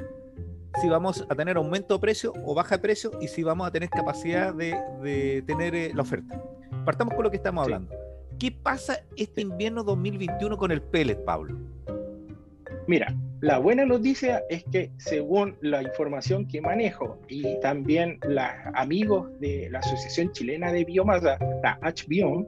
[0.80, 3.70] si vamos a tener aumento de precio o baja de precio y si vamos a
[3.70, 6.40] tener capacidad de, tener eh, la oferta.
[6.84, 7.94] Partamos con lo que estamos hablando.
[8.38, 11.56] ¿Qué pasa este invierno 2021 con el pellet, Pablo?
[12.86, 19.28] Mira, la buena noticia es que según la información que manejo y también los amigos
[19.40, 22.46] de la Asociación Chilena de Biomasa, la HBIOM,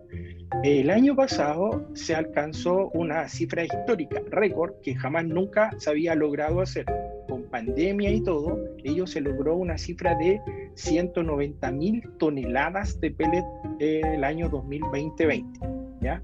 [0.65, 6.61] el año pasado se alcanzó una cifra histórica, récord, que jamás nunca se había logrado
[6.61, 6.87] hacer.
[7.29, 10.41] Con pandemia y todo, ellos se logró una cifra de
[10.75, 13.45] 190 mil toneladas de pellet
[13.81, 15.61] el año 2020.
[16.01, 16.23] ¿ya?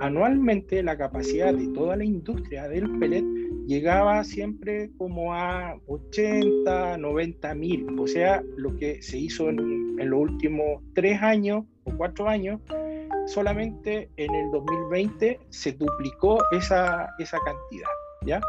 [0.00, 3.24] Anualmente la capacidad de toda la industria del pellet
[3.66, 7.98] llegaba siempre como a 80, 90 mil.
[7.98, 12.60] O sea, lo que se hizo en, en los últimos tres años o cuatro años
[13.26, 17.88] solamente en el 2020 se duplicó esa, esa cantidad.
[18.26, 18.40] ¿ya?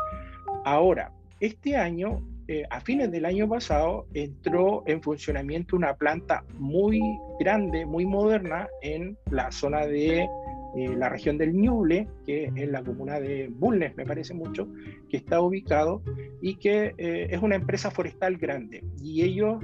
[0.66, 1.12] Ahora,
[1.46, 7.02] este año, eh, a fines del año pasado, entró en funcionamiento una planta muy
[7.40, 10.22] grande, muy moderna en la zona de
[10.76, 14.68] eh, la región del Ñuble, que es la comuna de Bulnes, me parece mucho,
[15.10, 16.02] que está ubicado
[16.42, 18.82] y que eh, es una empresa forestal grande.
[19.02, 19.62] Y ellos,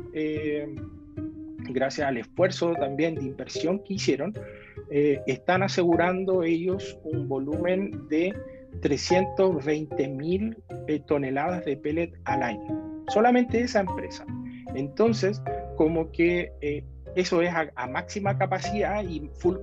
[1.72, 4.34] gracias al esfuerzo también de inversión que hicieron,
[4.92, 8.34] eh, están asegurando ellos un volumen de
[8.82, 13.04] 320 mil eh, toneladas de pellet al año.
[13.08, 14.26] Solamente esa empresa.
[14.76, 15.42] Entonces,
[15.76, 16.84] como que eh,
[17.16, 19.58] eso es a, máxima capacidad y full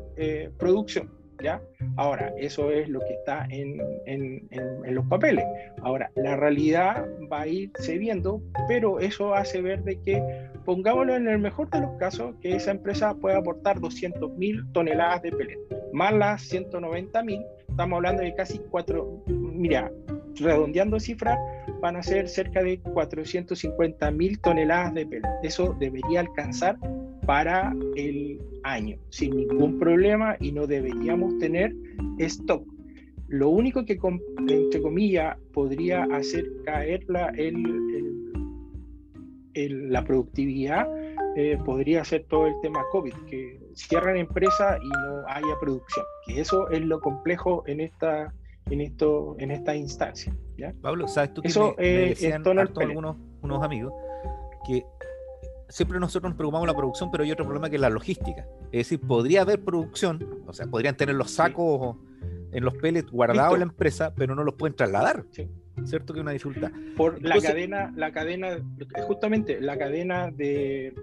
[0.58, 1.10] producción.
[1.42, 1.60] ¿Ya?
[1.96, 5.44] Ahora, eso es lo que está en, en, en, los papeles.
[5.82, 10.22] Ahora, la realidad va a irse viendo, pero eso hace ver de que
[10.66, 15.30] pongámoslo en el mejor de los casos, que esa empresa puede aportar 200.000 toneladas de
[15.30, 15.58] pellet,
[15.92, 19.92] más las 190.000, estamos hablando de casi 4, mira,
[20.36, 21.38] redondeando cifras,
[21.82, 25.28] van a ser cerca de 450.000 toneladas de pellet.
[25.42, 26.78] Eso debería alcanzar
[27.26, 31.74] para el año, sin ningún problema, y no deberíamos tener
[32.16, 32.66] stock.
[33.28, 33.98] Lo único que,
[34.48, 37.04] entre comillas, podría hacer caer
[37.36, 38.32] el,
[39.92, 40.88] la productividad
[41.38, 46.40] eh, podría ser todo el tema COVID, que cierran empresas y no haya producción, que
[46.40, 48.32] eso es lo complejo en esta,
[48.70, 50.34] en esto, en esta instancia.
[50.56, 50.72] ¿ya?
[50.80, 53.92] Pablo, ¿sabes tú que eso, me, me decían algunos unos amigos
[54.66, 54.82] que
[55.68, 58.46] siempre nosotros nos preocupamos de la producción, pero hay otro problema que es la logística.
[58.72, 61.96] Es decir, podría haber producción, o sea, podrían tener los sacos
[62.50, 65.24] en los pellets guardados en la empresa, pero no los pueden trasladar.
[65.32, 65.50] Sí.
[65.84, 66.14] ¿Cierto?
[66.14, 66.70] Que una dificultad.
[66.96, 68.58] Por la cadena, la cadena,
[69.06, 70.94] justamente la cadena de,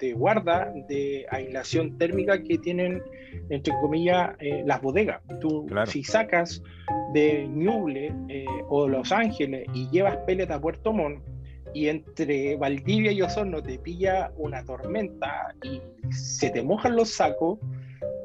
[0.00, 3.02] de, guarda, de aislación térmica que tienen,
[3.50, 5.22] entre comillas, eh, las bodegas.
[5.40, 6.62] Tú, si sacas
[7.12, 11.22] de Ñuble eh, o Los Ángeles y llevas pellet a Puerto Montt,
[11.76, 17.58] y entre Valdivia y Osorno te pilla una tormenta y se te mojan los sacos,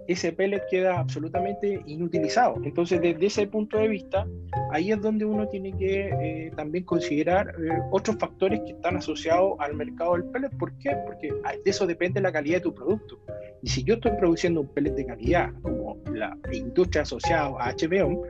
[0.07, 2.55] ese pellet queda absolutamente inutilizado.
[2.63, 4.27] Entonces, desde ese punto de vista,
[4.71, 9.53] ahí es donde uno tiene que eh, también considerar eh, otros factores que están asociados
[9.59, 10.49] al mercado del pellet.
[10.57, 10.95] ¿Por qué?
[11.05, 13.19] Porque de eso depende la calidad de tu producto.
[13.61, 18.23] Y si yo estoy produciendo un pellet de calidad, como la industria asociada a HBO,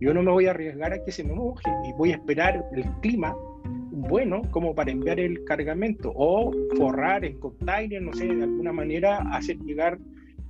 [0.00, 2.64] yo no me voy a arriesgar a que se me moje y voy a esperar
[2.74, 3.34] el clima
[4.08, 9.18] bueno como para enviar el cargamento o forrar en container, no sé, de alguna manera
[9.32, 9.98] hacer llegar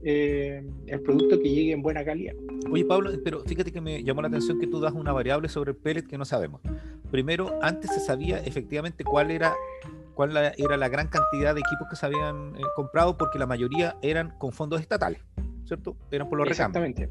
[0.04, 2.34] eh, el producto que llegue en buena calidad.
[2.70, 5.70] Oye, Pablo, pero fíjate que me llamó la atención que tú das una variable sobre
[5.72, 6.60] el pellet que no sabemos.
[7.10, 9.54] Primero, antes se sabía efectivamente cuál era
[10.14, 13.96] cuál era la gran cantidad de equipos que se habían eh, comprado, porque la mayoría
[14.00, 15.20] eran con fondos estatales,
[15.64, 15.96] ¿cierto?
[16.10, 17.10] Eran por los Exactamente.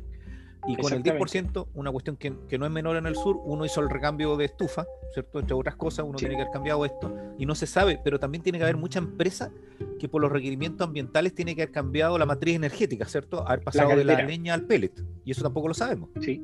[0.67, 3.65] Y con el 10%, una cuestión que, que, no es menor en el sur, uno
[3.65, 5.39] hizo el recambio de estufa, ¿cierto?
[5.39, 8.43] Entre otras cosas, uno tiene que haber cambiado esto, y no se sabe, pero también
[8.43, 9.52] tiene que haber mucha empresa
[9.99, 13.45] que por los requerimientos ambientales tiene que haber cambiado la matriz energética, ¿cierto?
[13.47, 14.93] Haber pasado de la leña al pellet,
[15.26, 16.10] y eso tampoco lo sabemos.
[16.21, 16.41] Sí,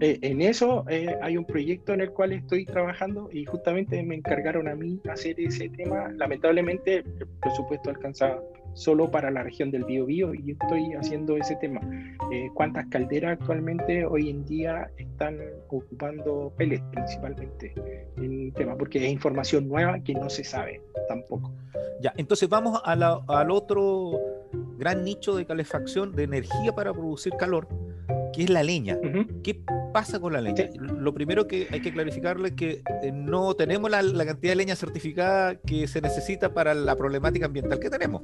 [0.00, 4.16] eh, en eso eh, hay un proyecto en el cual estoy trabajando y justamente me
[4.16, 6.08] encargaron a mí hacer ese tema.
[6.16, 8.38] Lamentablemente el presupuesto alcanza
[8.76, 11.80] solo para la región del Biobío y estoy haciendo ese tema.
[12.30, 17.74] Eh, ¿Cuántas calderas actualmente hoy en día están ocupando pellets principalmente
[18.18, 18.76] en el tema?
[18.76, 21.52] Porque es información nueva que no se sabe tampoco.
[22.00, 24.20] Ya, entonces vamos al otro
[24.78, 27.66] gran nicho de calefacción de energía para producir calor,
[28.34, 28.98] que es la leña.
[29.42, 29.58] ¿Qué
[29.94, 30.68] pasa con la leña?
[30.78, 34.76] Lo primero que hay que clarificarle es que eh, no tenemos la, cantidad de leña
[34.76, 38.22] certificada que se necesita para la problemática ambiental que tenemos.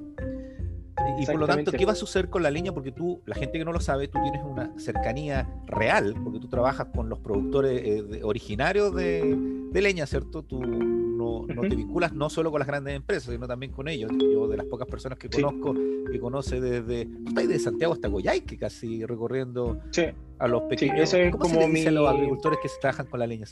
[1.18, 2.72] Y por lo tanto, ¿qué va a suceder con la leña?
[2.72, 6.48] Porque tú, la gente que no lo sabe, tú tienes una cercanía real, porque tú
[6.48, 10.42] trabajas con los productores eh, originarios de, leña, ¿cierto?
[10.42, 14.10] Tú no, te vinculas no solo con las grandes empresas, sino también con ellos.
[14.18, 15.74] Yo, de las pocas personas que conozco,
[16.10, 17.06] que conoce desde.
[17.06, 19.80] Tú estás de Santiago hasta Goyaique, casi recorriendo
[20.38, 21.08] a los pequeños.
[21.08, 23.46] Sí, es como se los agricultores que se trabajan con la leña?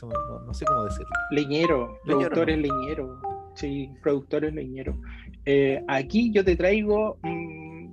[0.45, 1.09] No, sé cómo decirlo.
[1.31, 3.30] Leñero, productores leñeros.
[3.55, 4.95] Sí, productores leñeros.
[5.45, 7.87] Eh, aquí yo te traigo mm,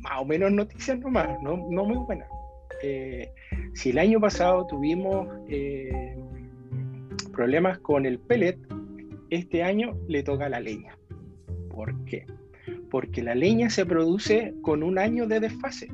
[0.00, 2.28] más o menos noticias nomás, no, no muy buenas.
[2.82, 3.30] Eh,
[3.74, 6.16] si el año pasado tuvimos eh,
[7.32, 8.58] problemas con el pellet,
[9.30, 10.96] este año le toca la leña.
[11.70, 12.26] ¿Por qué?
[12.90, 15.88] Porque la leña se produce con un año de desfase.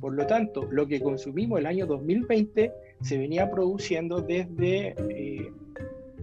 [0.00, 4.94] Por lo tanto, lo que consumimos el año 2020 se venía produciendo desde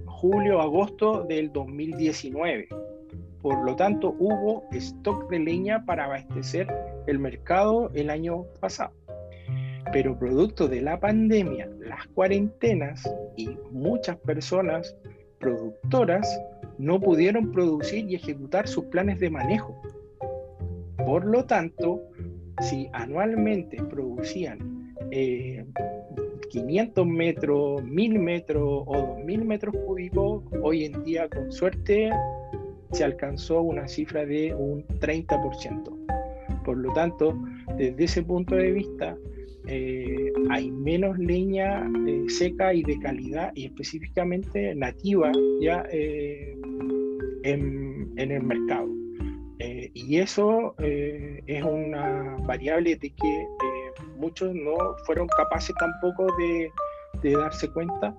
[0.06, 2.68] julio, agosto del 2019.
[3.42, 6.68] Por lo tanto, hubo stock de leña para abastecer
[7.08, 8.94] el mercado el año pasado.
[9.92, 13.04] Pero producto de la pandemia, las cuarentenas
[13.36, 14.96] y muchas personas
[15.40, 16.42] productoras
[16.78, 19.82] no pudieron producir y ejecutar sus planes de manejo.
[21.06, 22.02] Por lo tanto,
[22.62, 24.96] si anualmente producían
[26.54, 32.12] 500 eh, metros, 1000 metros o 2000 metros cúbicos, hoy en día con suerte
[32.92, 36.64] se alcanzó una cifra de un 30%.
[36.64, 37.36] Por lo tanto,
[37.76, 39.18] desde ese punto de vista,
[39.68, 46.56] eh, hay menos leña eh, seca y de calidad y específicamente nativa ya eh,
[47.44, 48.90] en, el mercado.
[49.96, 53.48] y eso es una variable de que
[54.24, 56.72] muchos no fueron capaces tampoco de,
[57.22, 58.16] de darse cuenta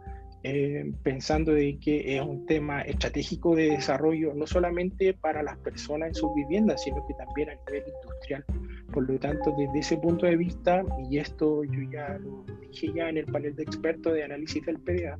[0.47, 6.09] eh, pensando de que es un tema estratégico de desarrollo, no solamente para las personas
[6.09, 8.45] en sus viviendas, sino que también a nivel industrial.
[8.93, 13.09] Por lo tanto, desde ese punto de vista, y esto yo ya lo dije ya
[13.09, 15.19] en el panel de expertos de análisis del PDA,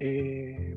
[0.00, 0.74] eh,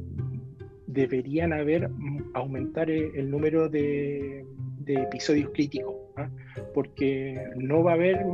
[0.88, 1.89] deberían haber
[2.34, 4.45] aumentar el número de,
[4.88, 6.29] episodios críticos, ¿ah?
[6.73, 8.25] porque no va a haber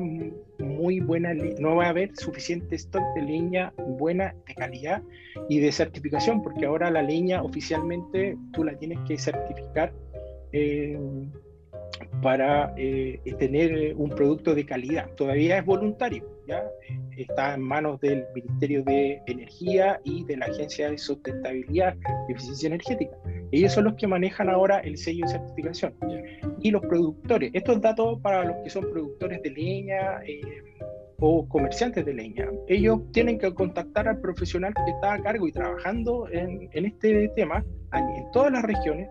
[0.60, 5.02] muy buena, no va a haber suficiente stock de leña buena, de calidad
[5.50, 9.94] y de certificación, porque ahora la leña oficialmente tú la tienes que certificar
[10.52, 10.98] eh,
[12.22, 15.10] para eh, tener un producto de calidad.
[15.16, 16.64] Todavía es voluntario, ¿ya?
[17.18, 21.96] está en manos del Ministerio de Energía y de la Agencia de Sustentabilidad
[22.28, 23.18] y Eficiencia Energética.
[23.52, 25.94] Ellos son los que manejan ahora el sello de certificación.
[26.62, 30.42] Y los productores, estos datos para los que son productores de leña eh,
[31.20, 35.52] o comerciantes de leña, ellos tienen que contactar al profesional que está a cargo y
[35.52, 39.08] trabajando en, en este tema en todas las regiones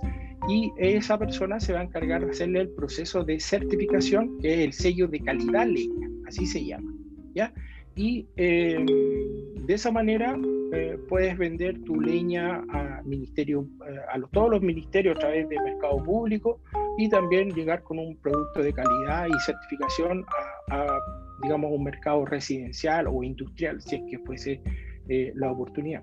[0.49, 4.61] y esa persona se va a encargar de hacerle el proceso de certificación, que es
[4.61, 6.93] el sello de calidad leña, así se llama.
[7.35, 7.53] ¿ya?
[7.97, 8.85] Y eh,
[9.55, 10.37] de esa manera
[10.73, 15.61] eh, puedes vender tu leña a, ministerio, eh, a todos los ministerios a través de
[15.61, 16.61] mercado público
[16.99, 20.25] y también llegar con un producto de calidad y certificación
[20.71, 20.99] a,
[21.43, 24.61] digamos, un mercado residencial o industrial, si es que fuese
[25.07, 26.03] la oportunidad.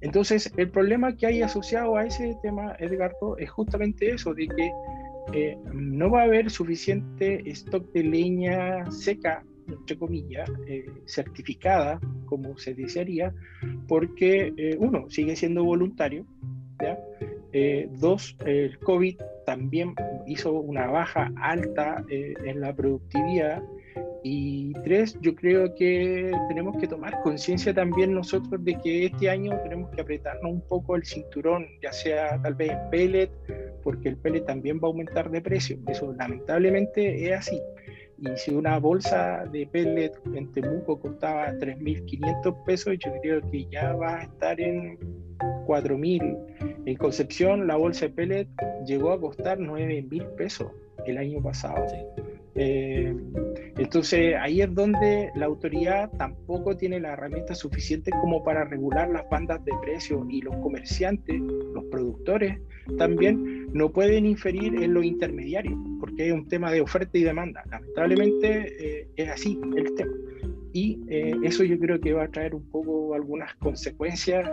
[0.00, 5.56] Entonces, el problema que hay asociado a ese tema, Edgardo, es justamente eso, de que
[5.72, 12.74] no va a haber suficiente stock de leña seca entre comillas, eh, certificada, como se
[12.74, 13.34] desearía,
[13.88, 16.26] porque eh, uno, sigue siendo voluntario,
[17.52, 19.94] eh, dos, el COVID también
[20.26, 23.62] hizo una baja alta en la productividad
[24.22, 29.58] Y tres, yo creo que tenemos que tomar conciencia también nosotros de que este año
[29.62, 33.30] tenemos que apretarnos un poco el cinturón, ya sea tal vez en pellet,
[33.82, 35.78] porque el pellet también va a aumentar de precio.
[35.88, 37.60] Eso lamentablemente es así.
[38.20, 43.94] Y si una bolsa de pellet en Temuco costaba 3.500 pesos, yo creo que ya
[43.94, 44.98] va a estar en
[45.66, 46.82] 4.000.
[46.84, 48.48] En Concepción, la bolsa de pellet
[48.84, 50.70] llegó a costar 9.000 pesos
[51.06, 51.86] el año pasado.
[52.54, 53.14] Eh,
[53.78, 59.28] entonces ahí es donde la autoridad tampoco tiene la herramienta suficiente como para regular las
[59.30, 62.58] bandas de precios y los comerciantes, los productores
[62.98, 67.62] también no pueden inferir en lo intermediario, porque es un tema de oferta y demanda.
[67.70, 70.12] Lamentablemente eh, es así el tema.
[70.72, 74.48] Y eh, eso yo creo que va a traer un poco algunas consecuencias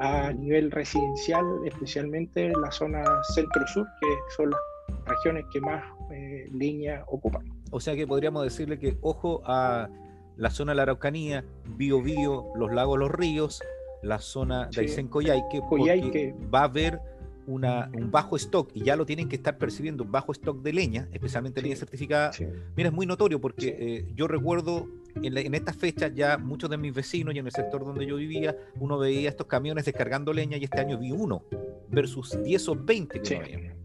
[0.00, 4.60] a nivel residencial, especialmente en la zona centro-sur, que son las
[5.06, 7.42] regiones que más eh, línea ocupan.
[7.70, 9.88] O sea que podríamos decirle que ojo a
[10.36, 11.44] la zona de la Araucanía,
[11.76, 13.62] Bío Bío, los lagos, los ríos,
[14.02, 17.00] la zona de Aysén Coyhaique, porque va a haber
[17.46, 20.72] una, un bajo stock, y ya lo tienen que estar percibiendo, un bajo stock de
[20.72, 22.30] leña, especialmente leña certificada.
[22.76, 26.76] Mira, es muy notorio porque eh, yo recuerdo en, en estas fechas ya muchos de
[26.76, 30.56] mis vecinos y en el sector donde yo vivía, uno veía estos camiones descargando leña
[30.56, 31.44] y este año vi uno
[31.88, 33.76] versus 10 o 20 que no había.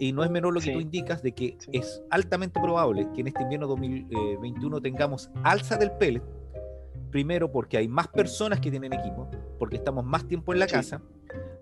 [0.00, 3.28] Y no es menor lo que tú indicas de que es altamente probable que en
[3.28, 6.22] este invierno 2021 tengamos alza del pellet.
[7.10, 11.02] Primero porque hay más personas que tienen equipo, porque estamos más tiempo en la casa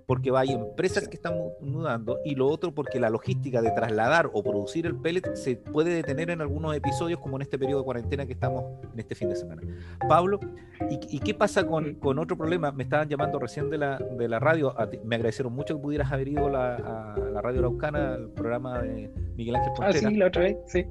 [0.09, 4.42] porque hay empresas que están mudando y lo otro porque la logística de trasladar o
[4.42, 8.25] producir el pellet se puede detener en algunos episodios como en este periodo de cuarentena
[8.25, 9.61] que estamos en este fin de semana.
[10.09, 10.40] Pablo,
[10.88, 12.73] ¿y, qué pasa con, con, otro problema?
[12.73, 16.29] Me estaban llamando recién de la, de la radio, me agradecieron mucho que pudieras haber
[16.29, 20.09] ido la, a la radio Araucana, al programa de Miguel Ángel Pontera.
[20.09, 20.87] Ah, sí, la otra vez, sí.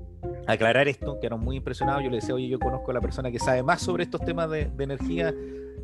[0.45, 2.03] Aclarar esto, que eran muy impresionados.
[2.03, 4.47] Yo le decía, oye, yo conozco a la persona que sabe más sobre estos temas
[4.51, 5.33] de, de energía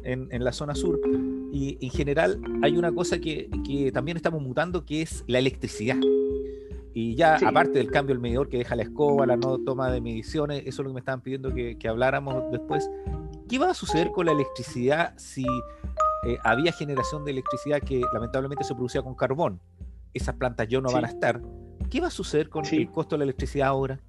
[0.04, 1.00] en, en, la zona sur.
[1.52, 5.98] Y en general hay una cosa que, que, también estamos mutando, que es la electricidad.
[6.94, 10.00] Y ya, aparte del cambio del medidor que deja la escoba, la no toma de
[10.00, 12.90] mediciones, eso es lo que me estaban pidiendo que, que habláramos después.
[13.50, 15.46] ¿Qué va a suceder con la electricidad si
[16.26, 19.60] eh, había generación de electricidad que lamentablemente se producía con carbón?
[20.14, 21.42] Esas plantas ya no van a estar.
[21.90, 24.00] ¿Qué va a suceder con el costo de la electricidad ahora?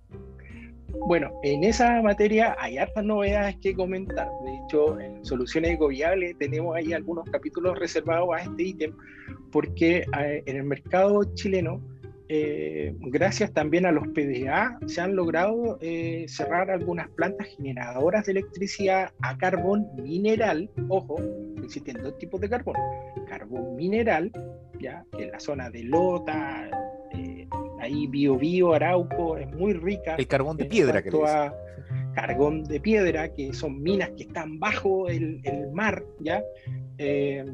[1.00, 4.28] Bueno, en esa materia hay hartas novedades que comentar.
[4.44, 8.92] De hecho, en Soluciones Ecoviables tenemos ahí algunos capítulos reservados a este ítem,
[9.52, 11.82] porque eh, en el mercado chileno,
[12.28, 18.32] eh, gracias también a los PDA, se han logrado eh, cerrar algunas plantas generadoras de
[18.32, 20.70] electricidad a carbón mineral.
[20.88, 21.16] Ojo,
[21.62, 22.76] existen dos tipos de carbón.
[23.28, 24.32] Carbón mineral,
[24.80, 26.70] ya, que en la zona de Lota,
[27.84, 30.16] ahí Bio Bio, Arauco, es muy rica.
[30.16, 31.18] El carbón de piedra que le
[32.14, 35.40] Carbón de piedra, que son minas que están bajo el,
[35.72, 36.42] mar, ¿ya?
[36.98, 37.44] Eh,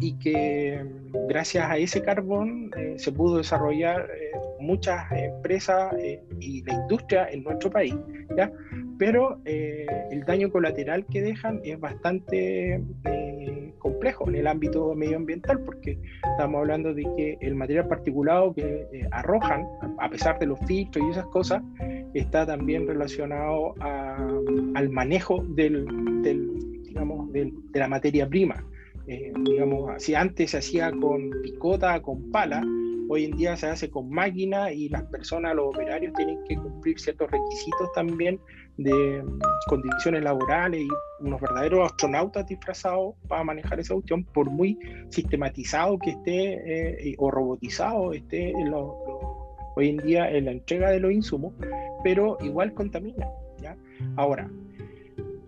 [0.00, 0.84] y que
[1.28, 5.94] gracias a ese carbón eh, se pudo desarrollar eh, muchas empresas
[6.40, 7.94] y la industria en nuestro país,
[8.36, 8.50] ¿ya?
[8.98, 12.80] Pero el daño colateral que dejan es bastante
[13.84, 15.98] complejo en el ámbito medioambiental, porque
[16.32, 19.66] estamos hablando de que el material particulado que eh, arrojan,
[19.98, 21.62] a pesar de los filtros y esas cosas,
[22.14, 25.84] está también relacionado al manejo del,
[26.82, 28.64] digamos, de la materia prima.
[29.06, 32.62] Eh, digamos, si antes se hacía con picota, con pala,
[33.08, 36.98] hoy en día se hace con máquina y las personas, los operarios tienen que cumplir
[36.98, 38.40] ciertos requisitos también
[38.76, 39.38] de mm,
[39.68, 40.88] condiciones laborales y
[41.24, 44.78] unos verdaderos astronautas disfrazados para manejar esa cuestión, por muy
[45.10, 48.52] sistematizado que esté eh, o robotizado esté
[49.76, 51.52] hoy en día en la entrega de los insumos,
[52.02, 53.28] pero igual contamina.
[54.16, 54.50] Ahora,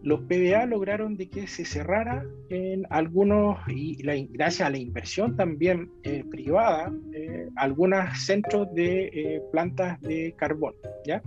[0.07, 3.97] los PBA lograron de que se cerrara en algunos, y
[4.33, 10.75] gracias a la inversión también eh, privada, eh, algunos centros de plantas de carbón.
[11.05, 11.21] ¿ya?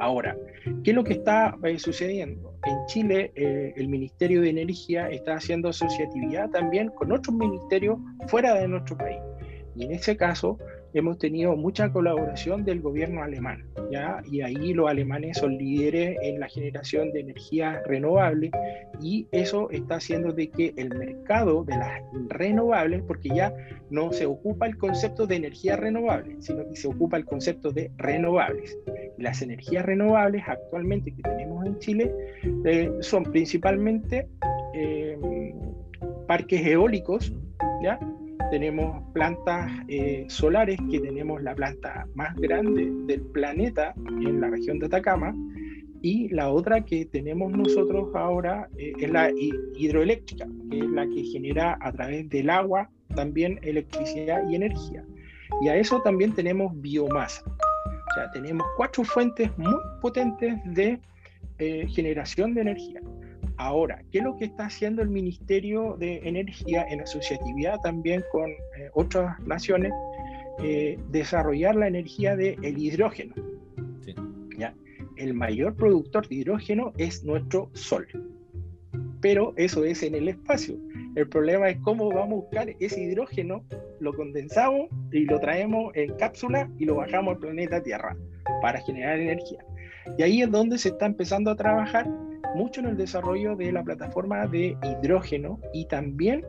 [0.00, 0.36] Ahora,
[0.82, 2.54] ¿qué es lo que está eh, sucediendo?
[2.64, 7.98] En Chile, eh, el Ministerio de Energía está haciendo asociatividad también con otros ministerios
[8.28, 9.18] fuera de nuestro país.
[9.76, 10.58] Y en ese caso,
[10.94, 14.22] hemos tenido mucha colaboración del gobierno alemán, ¿ya?
[14.30, 18.50] Y ahí los alemanes son líderes en la generación de energía renovable
[19.00, 23.54] y eso está haciendo de que el mercado de las renovables, porque ya
[23.90, 27.90] no se ocupa el concepto de energía renovable, sino que se ocupa el concepto de
[27.96, 28.78] renovables.
[29.18, 32.14] Las energías renovables actualmente que tenemos en Chile
[32.64, 34.28] eh, son principalmente
[34.74, 35.18] eh,
[36.26, 37.32] parques eólicos,
[37.82, 37.98] ¿ya?
[38.50, 44.78] Tenemos plantas eh, solares, que tenemos la planta más grande del planeta en la región
[44.78, 45.34] de Atacama,
[46.02, 49.30] Y la otra que tenemos nosotros ahora eh, es la
[49.76, 55.04] hidroeléctrica, que es la que genera a través del agua también electricidad y energía.
[55.60, 57.42] Y a eso también tenemos biomasa.
[57.44, 60.98] O sea, tenemos cuatro fuentes muy potentes de
[61.58, 63.00] eh, generación de energía.
[63.60, 68.48] Ahora, ¿qué es lo que está haciendo el Ministerio de Energía en asociatividad también con
[68.50, 69.92] eh, otras naciones?
[71.08, 73.34] desarrollar la energía del hidrógeno.
[74.58, 74.74] ¿ya?
[75.16, 78.06] el mayor productor de hidrógeno es nuestro Sol.
[79.22, 80.76] Pero eso es en el espacio.
[81.14, 83.64] El problema es cómo vamos a buscar ese hidrógeno,
[84.00, 88.14] lo condensamos y lo traemos en cápsula y lo bajamos al planeta Tierra
[88.60, 89.64] para generar energía.
[90.18, 92.06] Y ahí es donde se está empezando a trabajar
[92.54, 96.44] mucho en el desarrollo de la plataforma de hidrógeno y también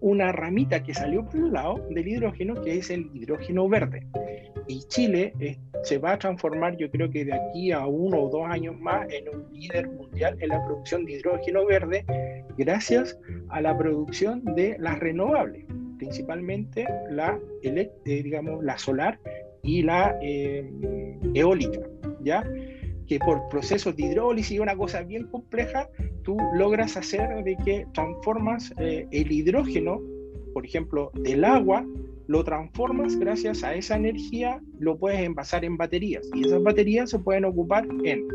[0.00, 4.06] una ramita que salió por un lado del hidrógeno, que es el hidrógeno verde.
[4.68, 8.30] Y Chile eh, se va a transformar, yo creo que de aquí a uno o
[8.30, 12.04] dos años más, en un líder mundial en la producción de hidrógeno verde,
[12.58, 13.18] gracias
[13.48, 15.64] a la producción de las renovables,
[15.98, 19.18] principalmente la, eh, digamos, la solar
[19.62, 20.68] y la eh,
[21.34, 21.80] eólica,
[22.22, 22.44] ¿ya?
[23.06, 25.88] Que por procesos de hidrólisis y una cosa bien compleja,
[26.22, 30.00] tú logras hacer de que transformas eh, el hidrógeno,
[30.52, 31.84] por ejemplo, del agua,
[32.26, 36.28] lo transformas gracias a esa energía, lo puedes envasar en baterías.
[36.34, 38.26] Y esas baterías se pueden ocupar en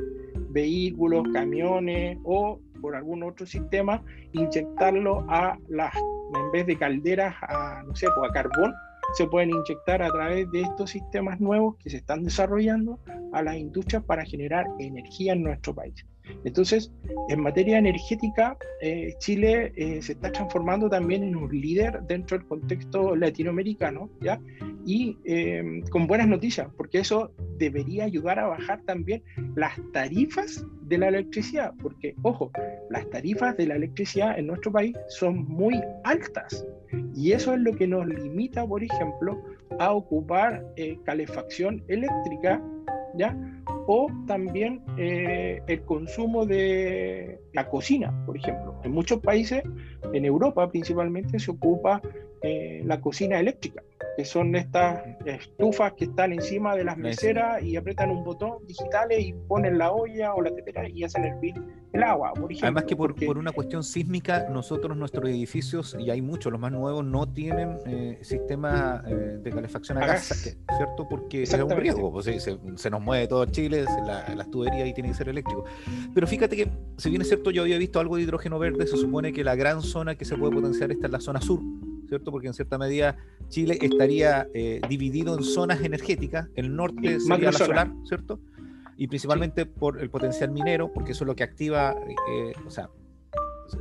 [0.49, 7.83] vehículos, camiones o por algún otro sistema, inyectarlo a las, en vez de calderas, a,
[7.85, 8.73] no sé, pues a carbón,
[9.13, 12.99] se pueden inyectar a través de estos sistemas nuevos que se están desarrollando
[13.33, 16.05] a las industrias para generar energía en nuestro país.
[16.43, 16.91] Entonces,
[17.29, 22.47] en materia energética, eh, Chile eh, se está transformando también en un líder dentro del
[22.47, 24.39] contexto latinoamericano, ¿ya?
[24.85, 29.23] Y eh, con buenas noticias, porque eso debería ayudar a bajar también
[29.55, 32.51] las tarifas de la electricidad, porque, ojo,
[32.89, 36.65] las tarifas de la electricidad en nuestro país son muy altas.
[37.15, 39.41] Y eso es lo que nos limita, por ejemplo,
[39.79, 40.65] a ocupar
[41.05, 42.61] calefacción eléctrica,
[43.15, 43.37] ¿ya?
[43.87, 48.79] O también eh, el consumo de la cocina, por ejemplo.
[48.83, 49.63] En muchos países,
[50.13, 52.01] en Europa principalmente, se ocupa
[52.43, 53.83] eh, la cocina eléctrica,
[54.17, 59.19] que son estas estufas que están encima de las meseras y apretan un botón digitales
[59.19, 61.53] y ponen la olla o la tetera y hacen hervir
[61.93, 62.67] el agua, por ejemplo.
[62.67, 66.71] Además que por, por, una cuestión sísmica, nosotros, nuestros edificios, y hay muchos, los más
[66.71, 71.07] nuevos, no tienen eh, sistema eh, de calefacción a, gas, ¿cierto?
[71.07, 74.93] Porque es un riesgo, pues, se, se, nos mueve todo Chile, la, las tuberías ahí
[74.93, 75.69] tienen que ser eléctricos.
[76.13, 78.97] Pero fíjate que, si bien es cierto, yo había visto algo de hidrógeno verde, se
[78.97, 81.59] supone que la gran zona que se puede potenciar está en la zona sur,
[82.11, 82.29] ¿cierto?
[82.29, 83.15] Porque en cierta medida
[83.47, 88.37] Chile estaría eh, dividido en zonas energéticas, el norte sería la solar, ¿cierto?
[88.97, 91.95] Y principalmente por el potencial minero, porque eso es lo que activa,
[92.29, 92.89] eh, o sea,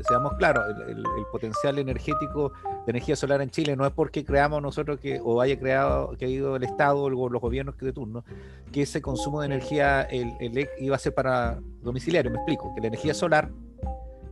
[0.08, 1.02] seamos claros, el,
[1.32, 2.52] potencial energético
[2.86, 6.26] de energía solar en Chile no es porque creamos nosotros que, o haya creado, que
[6.26, 8.24] ha ido el Estado o los gobiernos de turno,
[8.70, 12.80] que ese consumo de energía el, el, iba a ser para domiciliario, me explico, que
[12.80, 13.50] la energía solar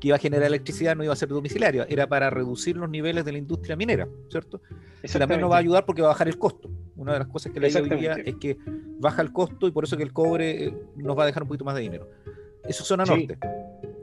[0.01, 3.25] que iba a generar electricidad no iba a ser domiciliaria, era para reducir los niveles
[3.25, 4.61] de la industria minera, ¿cierto?
[5.03, 6.71] Eso también nos va a ayudar porque va a bajar el costo.
[6.97, 8.59] Una de las cosas que le digo hoy día es que
[8.99, 11.49] baja el costo y por eso que el cobre eh, nos va a dejar un
[11.49, 12.09] poquito más de dinero.
[12.65, 13.39] Eso es zona norte.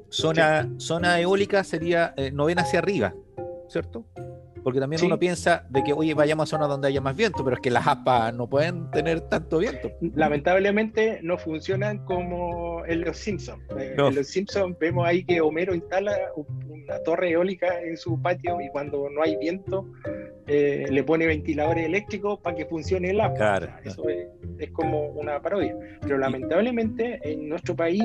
[0.09, 3.13] Zona, zona eólica sería, eh, no ven hacia arriba,
[3.67, 4.05] ¿cierto?
[4.65, 7.55] Porque también uno piensa de que, oye, vayamos a zonas donde haya más viento, pero
[7.55, 9.91] es que las aspas no pueden tener tanto viento.
[10.15, 13.61] Lamentablemente no funcionan como en Los Simpsons.
[13.77, 18.59] Eh, en Los Simpsons vemos ahí que Homero instala una torre eólica en su patio
[18.59, 19.85] y cuando no hay viento
[20.47, 23.37] eh, le pone ventiladores eléctricos para que funcione el agua.
[23.37, 25.77] Claro, Eso es, es, como una parodia.
[26.01, 28.03] Pero lamentablemente en nuestro país,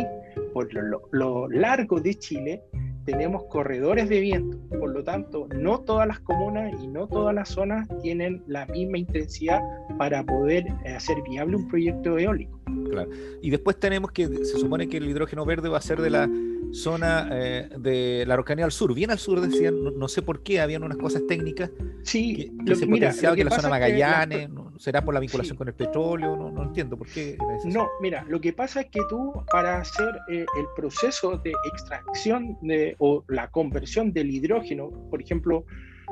[0.52, 2.62] por lo, lo largo de Chile,
[3.04, 7.48] tenemos corredores de viento, por lo tanto, no todas las comunas y no todas las
[7.48, 9.60] zonas tienen la misma intensidad
[9.98, 12.60] para poder eh, hacer viable un proyecto eólico.
[12.90, 13.10] Claro.
[13.40, 16.28] Y después tenemos que, se supone que el hidrógeno verde va a ser de la
[16.72, 20.60] zona eh, de la Araucanía al sur, bien al sur decían, no, sé por qué,
[20.60, 21.70] habían unas cosas técnicas
[22.02, 24.48] sí, que, que se mira, que, la zona Magallanes,
[24.78, 27.36] será por la vinculación con el petróleo, no, no, entiendo por qué.
[27.64, 32.56] No, mira, lo que pasa es que tú para hacer eh, el proceso de extracción
[32.62, 35.64] de, o la conversión del hidrógeno, por ejemplo,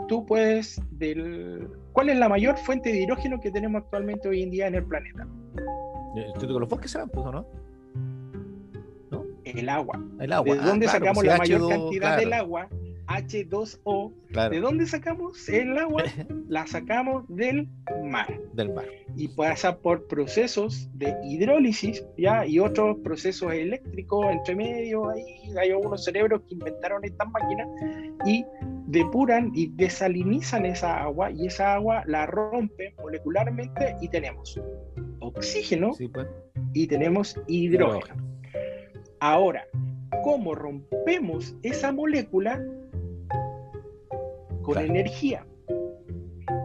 [0.07, 4.51] tú puedes, del, ¿cuál es la mayor fuente de hidrógeno que tenemos actualmente hoy en
[4.51, 5.27] día en el planeta?
[6.41, 7.47] los bosques serán, pues, ¿no?
[9.57, 10.03] El agua.
[10.21, 10.55] El agua.
[10.57, 12.69] ¿De dónde ah, sacamos pues la mayor cantidad del agua?
[13.09, 14.13] H2O.
[14.51, 16.05] ¿De dónde sacamos el agua?
[16.49, 17.69] La sacamos del
[18.05, 18.27] mar.
[18.53, 18.85] Del mar.
[19.17, 22.47] Y pasa por procesos de hidrólisis, ¿ya?
[22.47, 25.09] Y otros procesos eléctricos entre medio.
[25.09, 25.25] Ahí
[25.59, 27.67] hay algunos cerebros que inventaron estas máquinas
[28.27, 28.45] y
[28.87, 34.61] depuran y desalinizan esa agua y esa agua la rompen molecularmente y tenemos
[35.21, 36.27] oxígeno pues.
[36.75, 38.29] y tenemos hidrógeno.
[39.21, 39.67] Ahora,
[40.23, 42.63] ¿cómo rompemos esa molécula
[44.63, 45.45] con energía?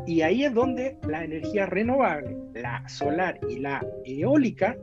[0.06, 4.78] Y ahí es donde la energía renovable, la solar y la eólica,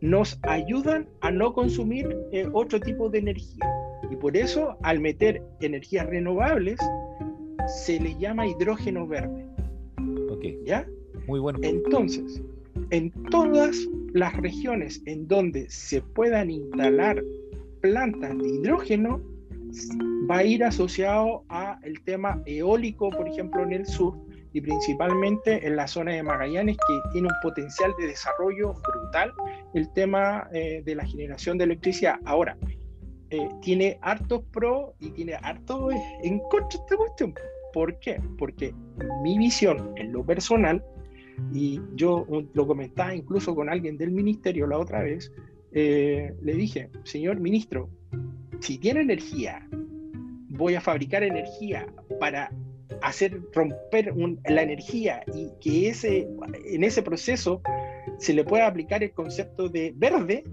[0.00, 3.64] nos ayudan a no consumir eh, otro tipo de energía.
[4.10, 6.78] Y por eso, al meter energías renovables,
[7.66, 9.44] se le llama hidrógeno verde.
[10.30, 10.44] Ok.
[10.64, 10.86] ¿Ya?
[11.26, 11.58] Muy bueno.
[11.62, 12.40] Entonces,
[12.90, 13.76] en todas
[14.12, 17.22] las regiones en donde se puedan instalar
[17.80, 19.20] plantas de hidrógeno,
[20.30, 24.14] va a ir asociado a el tema eólico, por ejemplo, en el sur
[24.52, 29.32] y principalmente en la zona de Magallanes, que tiene un potencial de desarrollo brutal,
[29.74, 32.16] el tema eh, de la generación de electricidad.
[32.24, 32.56] Ahora,
[33.30, 35.90] eh, tiene hartos pro y tiene harto
[36.22, 37.34] en contra esta cuestión.
[37.74, 38.20] ¿Por qué?
[38.38, 38.74] Porque
[39.22, 40.82] mi visión en lo personal
[41.52, 45.32] y yo lo comentaba incluso con alguien del ministerio la otra vez,
[45.72, 47.90] eh, le dije, señor ministro,
[48.60, 49.66] si tiene energía,
[50.48, 51.86] voy a fabricar energía
[52.18, 52.50] para
[53.02, 54.14] hacer romper
[54.48, 56.28] la energía y que ese,
[56.66, 57.62] en ese proceso
[58.18, 60.44] se le pueda aplicar el concepto de verde,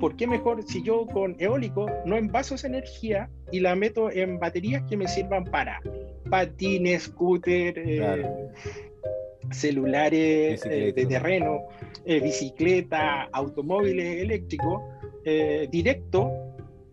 [0.00, 4.38] ¿por qué mejor si yo con eólico no envaso esa energía y la meto en
[4.38, 5.80] baterías que me sirvan para
[6.28, 8.28] patines, scooter, eh,
[9.50, 11.60] celulares eh, de terreno,
[12.04, 14.82] eh, bicicleta, automóviles eléctricos,
[15.24, 16.30] eh, directo,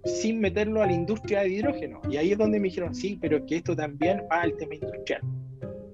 [0.06, 2.02] sin meterlo a la industria de hidrógeno.
[2.10, 5.22] Y ahí es donde me dijeron, sí, pero que esto también va al tema industrial.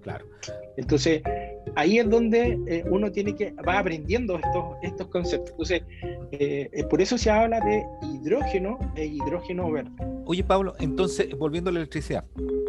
[0.02, 0.26] Claro.
[0.78, 1.22] Entonces,
[1.78, 5.52] ahí es donde uno tiene que, va aprendiendo estos, estos conceptos.
[5.52, 5.84] Entonces,
[6.90, 9.92] por eso se habla de hidrógeno e hidrógeno verde.
[10.26, 12.26] Oye, Pablo, entonces, volviendo a la electricidad,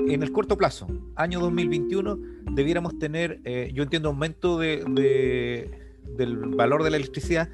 [0.07, 0.87] en el corto plazo,
[1.17, 2.19] año 2021,
[2.53, 5.71] debiéramos tener, eh, yo entiendo, aumento de,
[6.17, 7.49] del valor de la electricidad,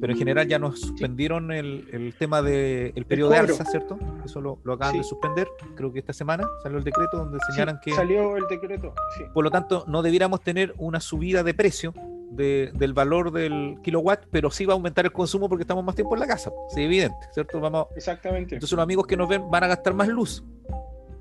[0.00, 3.98] pero en general ya nos suspendieron el, tema del de, periodo de alza, ¿cierto?
[4.24, 7.92] Eso lo, acaban de suspender, creo que esta semana salió el decreto donde señalan que...
[7.92, 9.24] Salió el decreto, sí.
[9.32, 11.94] Por lo tanto, no debiéramos tener una subida de precio
[12.30, 16.14] del valor del kilowatt, pero sí va a aumentar el consumo porque estamos más tiempo
[16.14, 17.58] en la casa, sí, evidente, ¿cierto?
[17.58, 18.54] Vamos, Exactamente.
[18.54, 20.44] Entonces los amigos que nos ven van a gastar más luz.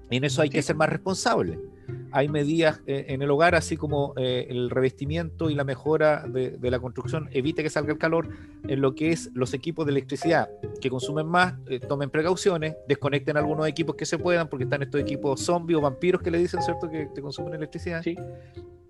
[0.09, 1.59] Y en eso hay que ser más responsable.
[2.11, 6.57] Hay medidas eh, en el hogar, así como eh, el revestimiento y la mejora de,
[6.61, 8.29] la construcción evite que salga el calor,
[8.67, 10.49] en lo que es los equipos de electricidad
[10.81, 15.01] que consumen más, eh, tomen precauciones, desconecten algunos equipos que se puedan, porque están estos
[15.01, 18.01] equipos zombies o vampiros que le dicen, ¿cierto?, que te consumen electricidad.
[18.03, 18.15] Sí.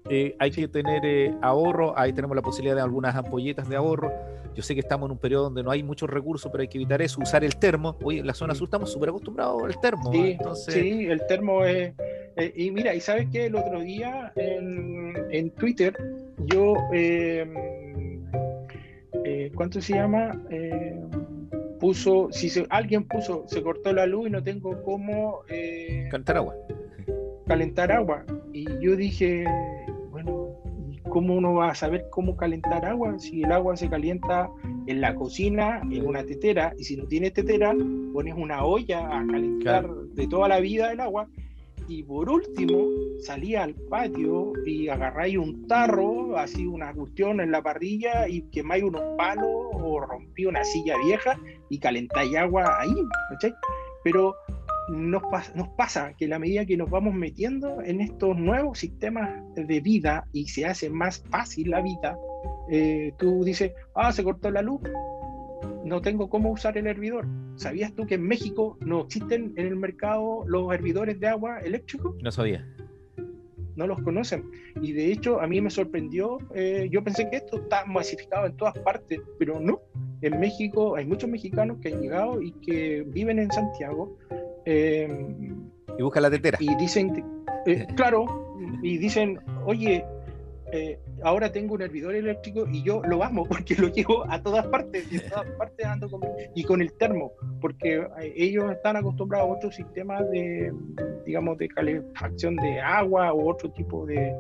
[0.10, 4.12] Eh, hay que tener eh, ahorro, ahí tenemos la posibilidad de algunas ampolletas de ahorro.
[4.56, 6.78] Yo sé que estamos en un periodo donde no hay muchos recursos, pero hay que
[6.78, 7.96] evitar eso, usar el termo.
[8.04, 10.12] Oye, en la zona sur estamos súper acostumbrados al termo.
[10.12, 11.94] Sí, sí, el termo es...
[12.38, 15.96] Eh, y mira, y sabes que el otro día en, en Twitter
[16.46, 16.76] yo...
[16.92, 17.54] Em,
[19.56, 20.42] ¿Cuánto se llama?
[20.50, 21.10] Em,
[21.80, 25.42] puso, si alguien puso, se cortó la luz y no tengo cómo...
[26.10, 26.56] calentar agua.
[27.46, 28.24] Calentar agua.
[28.54, 29.46] Y yo dije,
[31.10, 34.50] ¿cómo uno va a saber cómo calentar agua si el agua se calienta
[34.88, 37.76] en la cocina, en una tetera, y si no tienes tetera,
[38.14, 41.28] pones una olla a calentar de toda la vida el agua,
[41.90, 42.86] y por último
[43.20, 48.84] salía al patio y agarráis un tarro, así una cuestión en la parrilla, y quemáis
[48.84, 51.40] unos palos o rompí una silla vieja
[51.70, 52.94] y calentáis agua ahí,
[54.04, 54.36] Pero
[54.90, 55.24] nos,
[55.56, 60.28] nos pasa que la medida que nos vamos metiendo en estos nuevos sistemas de vida
[60.32, 62.18] y se hace más fácil la vida,
[62.70, 64.82] eh, tú dices, ah, se cortó la luz,
[65.84, 67.26] no tengo cómo usar el hervidor.
[67.56, 72.16] ¿Sabías tú que en México no existen en el mercado los hervidores de agua eléctricos?
[72.22, 72.68] No sabía.
[73.76, 74.50] No los conocen.
[74.82, 78.58] Y de hecho a mí me sorprendió, eh, yo pensé que esto está masificado en
[78.58, 79.80] todas partes, pero no.
[80.22, 84.18] En México hay muchos mexicanos que han llegado y que viven en Santiago
[84.70, 86.58] Em, y busca la tetera.
[86.60, 87.24] Y dicen,
[87.66, 88.26] eh, claro,
[88.84, 90.04] y dicen, oye,
[90.74, 94.68] eh, ahora tengo un hervidor eléctrico y yo lo amo porque lo llevo a todas
[94.68, 96.22] partes, y todas partes ando con,
[96.54, 97.32] y con el termo.
[97.62, 100.74] porque eh, ellos están acostumbrados a otros sistemas de,
[101.26, 104.36] digamos, de calefacción de agua u otro tipo de,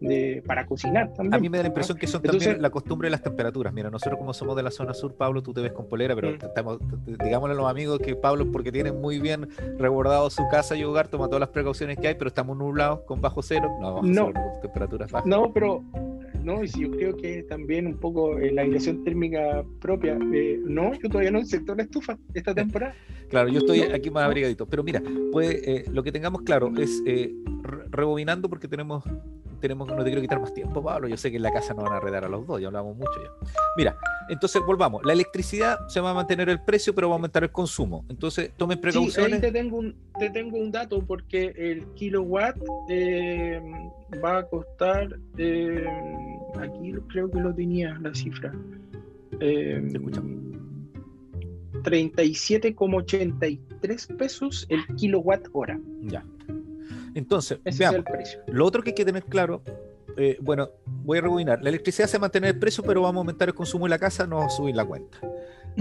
[0.00, 1.34] de, para cocinar también.
[1.34, 3.72] A mí me da la impresión que son también la costumbre de las temperaturas.
[3.72, 6.30] Mira, nosotros como somos de la zona sur, Pablo, tú te ves con polera, pero
[6.30, 6.38] mm.
[6.42, 10.84] estamos, digámosle a los amigos que Pablo, porque tienen muy bien resguardado su casa y
[10.84, 14.32] hogar, toma todas las precauciones que hay, pero estamos nublados con bajo cero, no, no.
[14.62, 15.26] temperaturas bajas.
[15.26, 15.82] No, pero
[16.46, 16.62] ¿no?
[16.62, 20.16] Y yo creo que también un poco eh, la aislación térmica propia.
[20.32, 22.94] Eh, no, yo todavía no sector la estufa esta temporada.
[23.28, 24.66] Claro, yo estoy aquí más abrigadito.
[24.66, 25.02] Pero mira,
[25.32, 27.02] pues lo que tengamos claro es
[27.90, 29.04] rebobinando porque tenemos
[29.60, 31.08] tenemos, no te quiero quitar más tiempo, Pablo.
[31.08, 32.96] Yo sé que en la casa no van a redar a los dos, ya hablamos
[32.96, 33.30] mucho ya.
[33.76, 33.96] Mira,
[34.28, 35.04] entonces volvamos.
[35.04, 38.04] La electricidad se va a mantener el precio, pero va a aumentar el consumo.
[38.08, 39.14] Entonces, tomen precauciones.
[39.14, 42.56] Sí, ahí te tengo un, te tengo un dato porque el kilowatt
[42.88, 43.60] eh,
[44.24, 45.84] va a costar, eh,
[46.60, 48.52] aquí creo que lo tenía la cifra.
[49.40, 49.82] Eh,
[51.86, 55.78] 37,83 pesos el kilowatt hora.
[56.02, 56.24] Ya.
[57.14, 58.04] Entonces, veamos.
[58.48, 59.62] Lo otro que hay que tener claro,
[60.16, 61.62] eh, bueno, voy a rebobinar.
[61.62, 64.26] La electricidad se mantiene el precio, pero vamos a aumentar el consumo en la casa,
[64.26, 65.18] no va a subir la cuenta.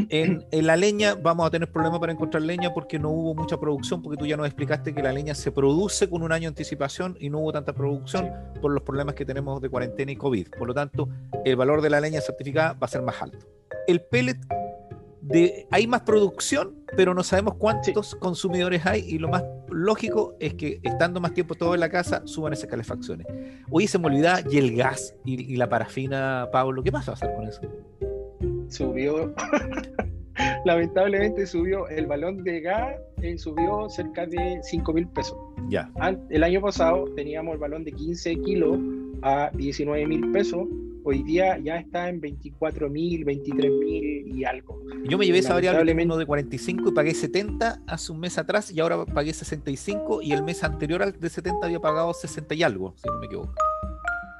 [0.10, 4.02] En, la leña vamos a tener problemas para encontrar leña porque no hubo mucha producción,
[4.02, 7.16] porque tú ya nos explicaste que la leña se produce con un año de anticipación
[7.18, 8.30] y no hubo tanta producción
[8.62, 10.50] por los problemas que tenemos de cuarentena y COVID.
[10.60, 11.08] Por lo tanto,
[11.46, 13.48] el valor de la leña certificada va a ser más alto.
[13.88, 14.38] El pellet
[15.72, 20.80] hay más producción, pero no sabemos cuántos consumidores hay y lo más lógico es que
[20.84, 23.28] estando más tiempo todo en la casa suban esas calefacciones.
[23.70, 27.34] Oye, se me olvidaba, y el gas y, la parafina, Pablo, ¿qué pasa a hacer
[27.36, 27.62] con eso?
[28.70, 29.34] Subió,
[30.66, 35.38] lamentablemente subió el balón de gas, eh, subió cerca de 5 mil pesos.
[35.70, 35.90] Ya.
[36.30, 38.78] El año pasado teníamos el balón de 15 kilos
[39.22, 40.68] a 19 mil pesos
[41.06, 44.82] hoy día ya está en 24 mil, 23 mil y algo.
[45.08, 48.72] Yo me llevé esa variable uno de 45 y pagué 70 hace un mes atrás
[48.72, 52.64] y ahora pagué 65 y el mes anterior al de 70 había pagado 60 y
[52.64, 53.54] algo, si no me equivoco.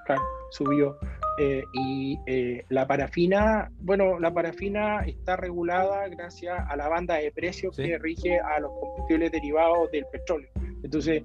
[0.06, 0.98] Claro, subió.
[1.38, 7.32] Eh, y eh, la parafina, bueno, la parafina está regulada gracias a la banda de
[7.32, 10.50] precios que rige a los combustibles derivados del petróleo.
[10.86, 11.24] Entonces,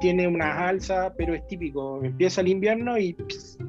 [0.00, 2.00] tiene una alza, pero es típico.
[2.02, 3.16] Empieza el invierno y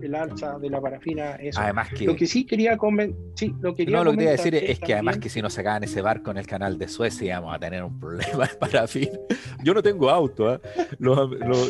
[0.02, 1.58] el alza de la parafina es.
[1.58, 2.06] Además que.
[2.06, 3.20] Lo que sí quería comentar.
[3.36, 5.84] Sí, lo quería no, lo que quería decir es, que además que si nos sacaban
[5.84, 9.20] ese barco en el canal de Suecia vamos a tener un problema de parafina.
[9.64, 10.60] Yo no tengo auto, ¿eh?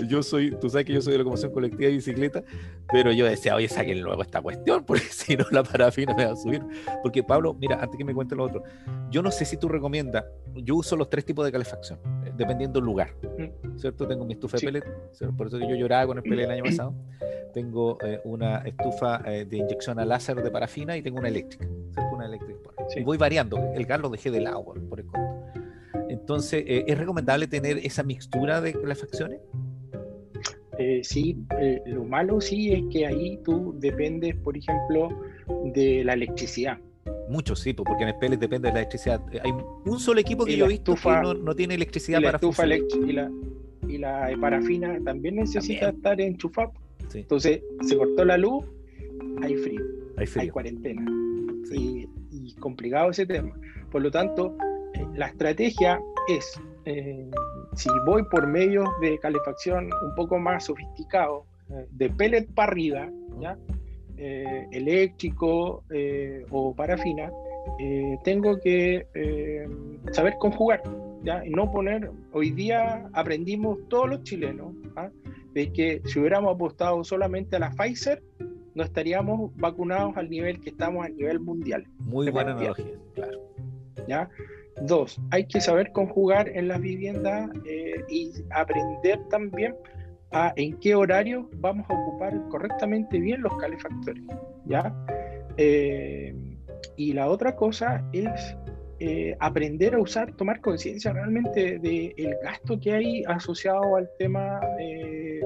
[0.07, 2.43] yo soy, tú sabes que yo soy de locomoción colectiva de bicicleta,
[2.91, 6.33] pero yo decía, oye, saquen luego esta cuestión, porque si no la parafina me va
[6.33, 6.61] a subir.
[7.01, 8.63] Porque Pablo, mira, antes que me cuente lo otro,
[9.09, 12.79] yo no sé si tú recomiendas, yo uso los tres tipos de calefacción, eh, dependiendo
[12.79, 13.13] del lugar.
[13.37, 13.60] Mm.
[13.77, 14.07] ¿Cierto?
[14.07, 14.85] Tengo mi estufa de pellet,
[15.37, 16.93] por eso que yo lloraba con el pellet el año pasado.
[17.53, 21.65] Tengo eh, una estufa eh, de inyección a láser de parafina y tengo una eléctrica,
[21.93, 22.15] ¿cierto?
[22.15, 22.59] Una eléctrica.
[22.95, 25.19] Y voy variando, el gas lo dejé de lado, por el conto.
[26.09, 29.39] Entonces, eh, ¿es recomendable tener esa mixtura de calefacciones?
[31.03, 31.37] sí,
[31.85, 35.09] lo malo sí es que ahí tú dependes, por ejemplo,
[35.63, 36.79] de la electricidad.
[37.29, 39.21] Muchos, sí, porque en el pellet depende de la electricidad.
[39.43, 39.51] Hay
[39.85, 41.09] un solo equipo que yo he visto que
[41.41, 43.31] no, tiene electricidad para estufa y la,
[43.87, 46.71] y la parafina también necesita estar enchufada.
[47.13, 48.65] Entonces, se cortó la luz,
[49.41, 49.81] hay frío,
[50.17, 51.05] hay, cuarentena.
[51.71, 52.07] Y,
[52.59, 53.53] complicado ese tema.
[53.91, 54.55] Por lo tanto,
[54.93, 57.29] eh, la estrategia es, eh,
[57.75, 63.09] si voy por medios de calefacción un poco más sofisticados, eh, de pellet para arriba,
[63.39, 63.57] ¿ya?
[64.17, 65.83] Eléctrico
[66.49, 67.31] o parafina,
[68.23, 69.05] tengo que
[70.11, 70.81] saber conjugar
[71.23, 71.45] ¿ya?
[71.45, 75.09] y no poner, hoy día aprendimos todos los chilenos, ¿ah?
[75.53, 78.23] de que si hubiéramos apostado solamente a la Pfizer,
[78.73, 81.85] no estaríamos vacunados al nivel que estamos a nivel mundial.
[81.99, 83.39] Muy buena analogía, claro.
[84.07, 84.29] ¿Ya?
[84.81, 89.75] Dos, hay que saber conjugar en las viviendas eh, y aprender también
[90.31, 94.23] a en qué horario vamos a ocupar correctamente bien los calefactores.
[94.65, 94.93] ¿ya?
[95.57, 96.33] Eh,
[96.95, 98.55] y la otra cosa es
[98.99, 104.59] eh, aprender a usar, tomar conciencia realmente del el gasto que hay asociado al tema
[104.79, 105.41] eh,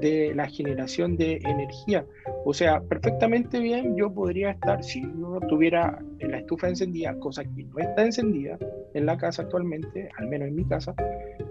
[0.00, 2.04] de la generación de energía.
[2.44, 7.62] O sea, perfectamente bien yo podría estar, si no tuviera la estufa encendida, cosa que
[7.62, 8.58] no está encendida
[8.94, 10.92] en la casa actualmente, al menos en mi casa,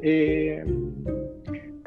[0.01, 0.65] eh,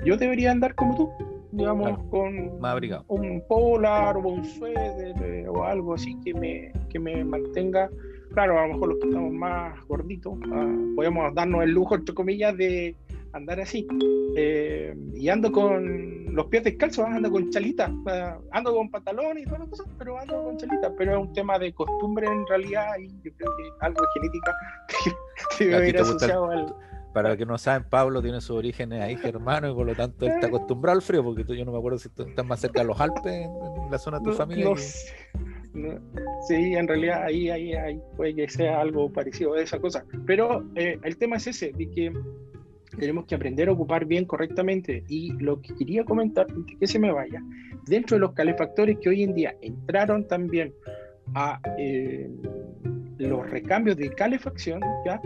[0.04, 1.10] yo debería andar como tú,
[1.52, 2.60] digamos, con
[3.08, 7.90] un polar o un suéter o algo así que me, que me mantenga
[8.32, 12.14] claro, a lo mejor los que estamos más gorditos, ah, podemos darnos el lujo, entre
[12.14, 12.94] comillas, de,
[13.32, 13.86] andar así.
[14.36, 17.92] Eh, y ando con los pies descalzos, ah, ando con chalita,
[18.52, 20.92] ando con pantalón y todas las cosas, pero ando con chalita.
[20.96, 24.54] Pero es un tema de costumbre en realidad y yo creo que algo genética
[25.58, 26.74] que debe ir asociado al
[27.12, 30.26] para los que no saben, Pablo tiene sus orígenes ahí germano y por lo tanto
[30.26, 32.80] está acostumbrado al frío, porque tú, yo no me acuerdo si tú estás más cerca
[32.80, 33.50] de los Alpes en,
[33.90, 34.68] la zona de tu familia.
[36.46, 40.04] sí, en realidad ahí, ahí, ahí, puede que sea algo parecido a esa cosa.
[40.26, 42.12] Pero eh, el tema es ese, de que
[42.98, 45.04] tenemos que aprender a ocupar bien correctamente.
[45.08, 46.46] Y lo que quería comentar,
[46.78, 47.42] que se me vaya,
[47.86, 50.74] dentro de los calefactores que hoy en día entraron también
[51.34, 52.30] a eh,
[53.18, 55.20] los recambios de calefacción, ¿ya?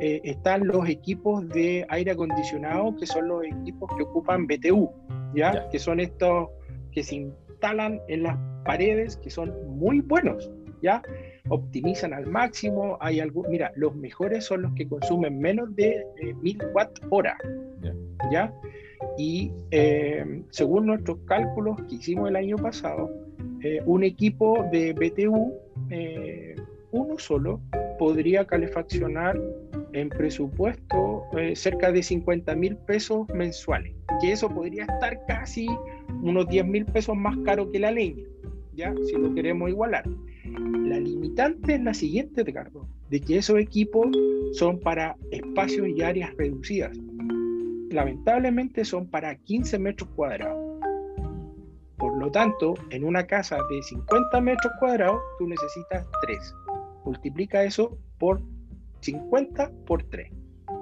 [0.00, 4.90] Eh, están los equipos de aire acondicionado, que son los equipos que ocupan BTU,
[5.34, 5.68] ¿ya?
[5.70, 6.48] Que son estos
[6.92, 10.50] que se instalan en las paredes, que son muy buenos,
[10.82, 11.02] ¿ya?
[11.48, 16.34] Optimizan al máximo, hay algo, mira, los mejores son los que consumen menos de eh,
[16.42, 17.36] 1000 watt hora,
[18.30, 18.52] ¿ya?
[19.16, 23.10] Y eh, según nuestros cálculos que hicimos el año pasado,
[23.62, 25.52] eh, un equipo de BTU,
[26.92, 27.60] uno solo,
[27.98, 29.38] podría calefaccionar
[29.92, 35.66] en presupuesto eh, cerca de 50 mil pesos mensuales, que eso podría estar casi
[36.22, 38.24] unos 10 mil pesos más caro que la leña,
[38.74, 38.94] ¿ya?
[39.06, 40.04] Si lo queremos igualar.
[40.44, 44.08] La limitante es la siguiente, Ricardo, de que esos equipos
[44.52, 46.96] son para espacios y áreas reducidas.
[47.90, 50.58] Lamentablemente son para 15 metros cuadrados.
[51.96, 56.54] Por lo tanto, en una casa de 50 metros cuadrados, tú necesitas 3.
[57.08, 58.42] Multiplica eso por
[59.00, 60.30] 50 por 3.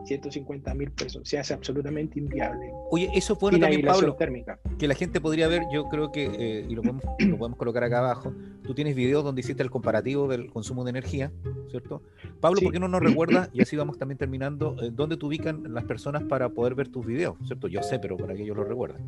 [0.06, 1.28] 150 mil pesos.
[1.28, 2.72] Se hace absolutamente inviable.
[2.90, 4.58] Oye, eso fue bueno también, Pablo, térmica.
[4.76, 7.84] que la gente podría ver, yo creo que, eh, y lo podemos, lo podemos, colocar
[7.84, 8.32] acá abajo,
[8.64, 11.30] tú tienes videos donde hiciste el comparativo del consumo de energía,
[11.70, 12.02] ¿cierto?
[12.40, 15.72] Pablo, ¿por qué no nos recuerdas, y así vamos también terminando, eh, dónde te ubican
[15.72, 17.68] las personas para poder ver tus videos, ¿cierto?
[17.68, 19.02] Yo sé, pero para que ellos lo recuerden.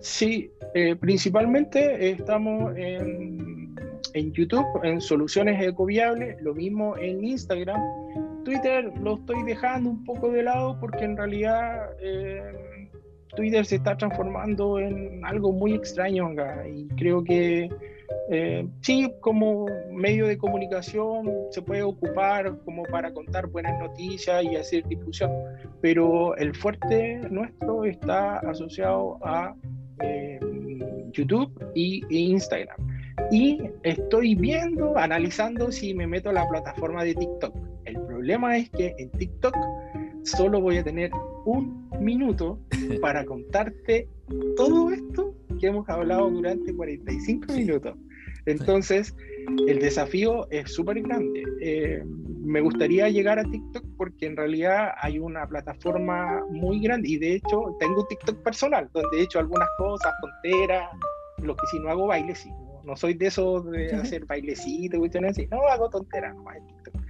[0.00, 3.59] Sí, eh, principalmente estamos en,
[4.14, 7.80] en YouTube, en Soluciones Ecoviables, lo mismo en Instagram
[8.44, 12.88] Twitter lo estoy dejando un poco de lado porque en realidad eh,
[13.36, 16.30] Twitter se está transformando en algo muy extraño
[16.66, 17.70] y creo que
[18.28, 24.56] eh, sí, como medio de comunicación se puede ocupar como para contar buenas noticias y
[24.56, 25.30] hacer difusión,
[25.80, 29.54] pero el fuerte nuestro está asociado a
[30.02, 30.40] eh,
[31.12, 32.76] YouTube y, e Instagram.
[33.30, 37.54] Y estoy viendo, analizando si me meto a la plataforma de TikTok
[37.84, 39.56] el problema es que en TikTok
[40.22, 41.10] solo voy a tener
[41.44, 42.58] un minuto
[43.00, 44.08] para contarte
[44.56, 47.96] todo esto que hemos hablado durante 45 minutos.
[48.46, 49.14] Entonces,
[49.66, 51.42] el desafío es súper grande.
[51.60, 52.02] Eh,
[52.42, 57.34] me gustaría llegar a TikTok porque en realidad hay una plataforma muy grande y de
[57.34, 60.88] hecho tengo un TikTok personal donde he hecho algunas cosas, tonteras,
[61.42, 62.50] lo que si no hago baile, sí.
[62.84, 65.46] No, soy de esos de hacer bailecitos, cuestiones así.
[65.46, 67.00] No hago tonteras, no en TikTok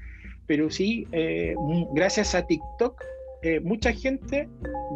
[0.51, 1.55] pero sí, eh,
[1.95, 3.01] gracias a TikTok,
[3.43, 4.49] eh, mucha gente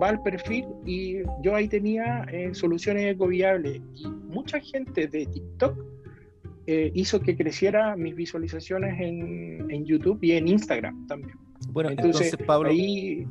[0.03, 5.79] va al perfil y yo ahí tenía eh, soluciones ecoviables y mucha gente de TikTok
[6.67, 11.39] hizo que creciera mis visualizaciones en, en, YouTube y en Instagram también.
[11.69, 12.71] Bueno, entonces, Pablo...
[12.71, 13.25] ahí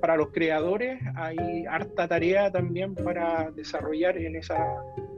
[0.00, 4.56] para los creadores hay harta tarea también para desarrollar en esa,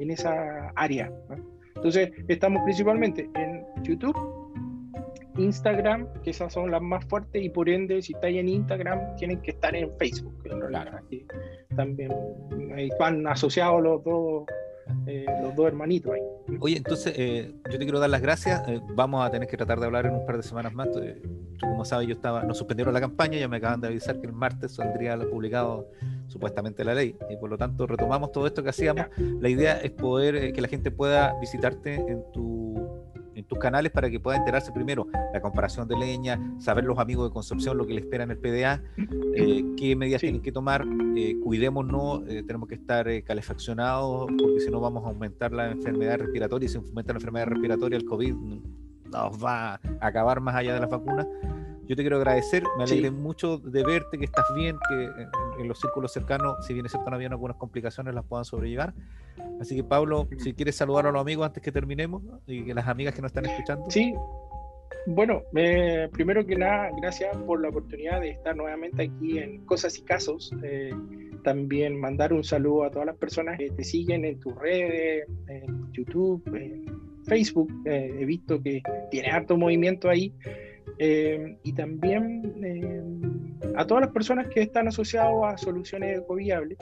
[0.00, 1.12] en esa área.
[1.78, 4.16] Entonces, estamos principalmente en YouTube
[5.38, 9.40] Instagram, que esas son las más fuertes, y por ende, si estáis en Instagram, tienen
[9.40, 10.34] que estar en Facebook.
[10.42, 10.98] Claro.
[11.76, 12.10] también
[12.98, 14.44] van asociados los dos,
[15.06, 16.56] eh, los dos hermanitos ahí.
[16.60, 18.66] Oye, entonces, eh, yo te quiero dar las gracias.
[18.68, 20.90] Eh, vamos a tener que tratar de hablar en un par de semanas más.
[20.90, 21.00] Tú,
[21.60, 24.32] como sabes, yo estaba, nos suspendieron la campaña, ya me acaban de avisar que el
[24.32, 25.88] martes saldría publicado
[26.28, 29.06] supuestamente la ley y por lo tanto retomamos todo esto que hacíamos.
[29.40, 32.68] La idea es poder que la gente pueda visitarte en tu
[33.38, 37.28] en tus canales para que pueda enterarse primero la comparación de leña, saber los amigos
[37.28, 38.82] de Concepción lo que le espera en el PDA,
[39.34, 40.84] eh, qué medidas tienen que tomar,
[41.16, 46.18] eh, cuidémonos, eh, tenemos que estar calefaccionados porque si no vamos a aumentar la enfermedad
[46.18, 48.34] respiratoria y si aumenta la enfermedad respiratoria el COVID
[49.12, 51.26] nos va a acabar más allá de las vacunas.
[51.89, 55.11] Yo te quiero agradecer, me alegré mucho de verte, que estás bien, que
[55.59, 58.93] en, los círculos cercanos, si bien es cierto no habían algunas complicaciones, las puedan sobrellevar.
[59.59, 62.86] Así que Pablo, si quieres saludar a los amigos antes que terminemos y que las
[62.86, 63.91] amigas que nos están escuchando.
[63.91, 64.14] Sí,
[65.07, 65.43] bueno,
[66.12, 70.53] primero que nada, gracias por la oportunidad de estar nuevamente aquí en Cosas y Casos.
[70.62, 70.93] Eh,
[71.43, 75.91] también mandar un saludo a todas las personas que te siguen en tus redes, en
[75.93, 76.84] YouTube, en
[77.24, 77.72] Facebook.
[77.86, 80.34] Eh, he visto que tiene harto movimiento ahí
[80.99, 86.78] y también a todas las personas que están asociadas a soluciones ecoviables,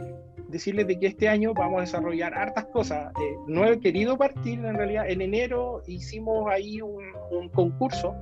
[0.48, 3.12] decirles de que este año vamos a desarrollar hartas cosas.
[3.46, 8.14] no he querido partir, en realidad, en enero hicimos ahí un, un concurso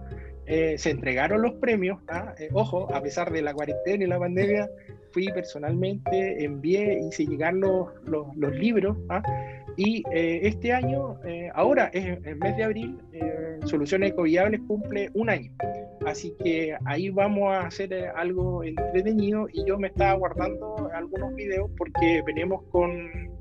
[0.46, 2.34] eh, se entregaron los premios, ¿ah?
[2.38, 4.68] eh, ojo, a pesar de la cuarentena y la pandemia,
[5.14, 9.22] fui personalmente, envié, hice llegar los, los, libros, ¿ah?
[9.76, 11.16] y eh, este año,
[11.54, 12.98] ahora, es el mes de abril,
[13.64, 15.52] Soluciones Ecoviables cumple un año,
[16.04, 21.70] así que ahí vamos a hacer algo entretenido y yo me estaba guardando algunos videos
[21.78, 23.32] porque venimos con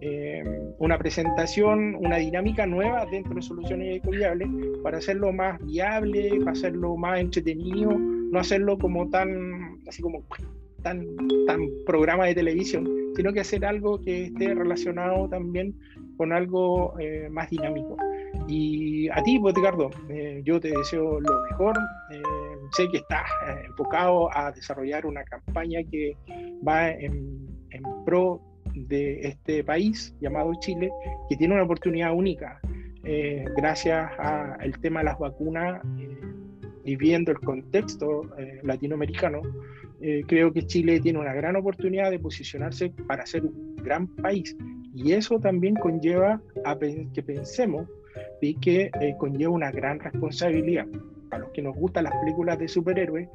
[0.00, 0.44] eh,
[0.78, 4.48] una presentación, una dinámica nueva dentro de soluciones ecoviables
[4.82, 10.22] para hacerlo más viable, para hacerlo más entretenido, no hacerlo como tan, así como
[10.86, 11.06] tan,
[11.46, 15.74] tan programa de televisión, sino que hacer algo que esté relacionado también
[16.16, 17.96] con algo eh, más dinámico.
[18.48, 21.76] Y a ti, Ricardo, eh, yo te deseo lo mejor.
[22.76, 23.28] sé que estás
[23.66, 26.16] enfocado a desarrollar una campaña que
[26.66, 28.40] va en, en pro
[28.74, 30.90] de este país llamado Chile,
[31.28, 32.60] que tiene una oportunidad única
[33.08, 36.18] eh, gracias al tema de las vacunas eh,
[36.84, 39.42] y viendo el contexto eh, latinoamericano,
[40.26, 44.56] creo que Chile tiene una gran oportunidad de posicionarse para ser un gran país.
[44.94, 47.88] Y eso también conlleva a que pensemos
[48.40, 50.86] y que conlleva una gran responsabilidad.
[51.30, 53.28] Para los que nos gustan las películas de superhéroes,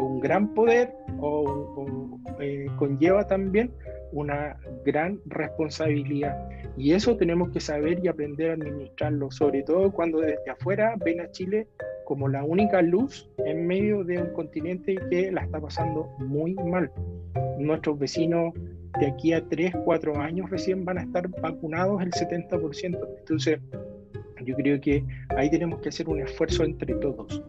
[0.00, 3.70] un gran poder o, eh, conlleva también
[4.12, 6.48] una gran responsabilidad.
[6.76, 11.20] Y eso tenemos que saber y aprender a administrarlo, sobre todo cuando desde afuera ven
[11.20, 11.68] a Chile
[12.04, 16.90] como la única luz en medio de un continente que la está pasando muy mal.
[17.58, 18.52] Nuestros vecinos
[19.00, 22.98] de aquí a 3, 4 años recién van a estar vacunados el 70%.
[23.18, 23.58] Entonces,
[24.44, 25.04] yo creo que
[25.36, 27.42] ahí tenemos que hacer un esfuerzo entre todos.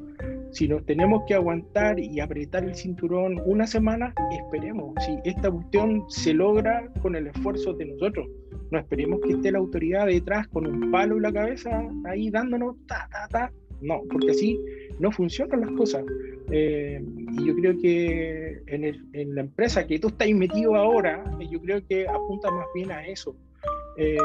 [0.52, 4.94] Si nos tenemos que aguantar y apretar el cinturón una semana, esperemos.
[5.06, 8.28] Si esta cuestión se logra con el esfuerzo de nosotros,
[8.72, 12.78] no esperemos que esté la autoridad detrás con un palo en la cabeza ahí dándonos
[12.88, 13.52] ta, ta, ta.
[13.86, 14.60] No, porque así
[15.00, 16.04] no funcionan las cosas.
[16.52, 21.86] Eh, y yo creo que en, la empresa que tú estás metido ahora, yo creo
[21.88, 23.36] que apunta más bien a eso,
[23.98, 24.18] eh,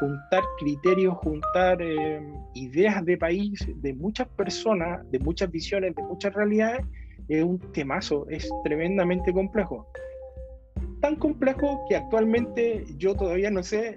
[0.00, 2.20] juntar criterios, juntar eh,
[2.54, 6.84] ideas de país de muchas personas, de muchas visiones, de muchas realidades,
[7.28, 9.86] es un temazo, es tremendamente complejo.
[11.00, 13.96] Tan complejo que actualmente yo todavía no sé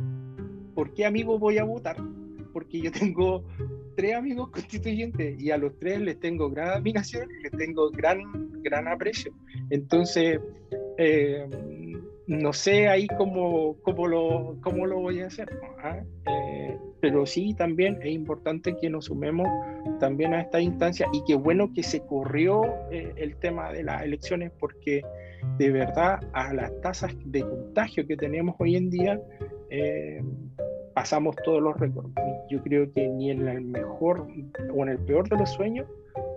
[0.75, 1.97] por qué amigo voy a votar,
[2.51, 3.43] porque yo tengo
[3.95, 8.21] tres amigos constituyentes y a los tres les tengo gran admiración y les tengo gran,
[8.61, 9.33] gran aprecio.
[9.69, 10.39] Entonces,
[10.97, 11.47] eh,
[12.29, 15.49] no sé ahí cómo, cómo, lo, cómo lo voy a hacer,
[15.83, 15.99] ¿Ah?
[16.27, 19.47] eh, pero sí también es importante que nos sumemos
[19.99, 24.03] también a esta instancia y qué bueno que se corrió eh, el tema de las
[24.03, 25.01] elecciones porque
[25.57, 29.19] de verdad a las tasas de contagio que tenemos hoy en día
[29.71, 30.21] eh,
[30.99, 32.09] pasamos todos los récords.
[32.49, 34.27] Yo creo que ni en el mejor
[34.75, 35.87] o en el peor de los sueños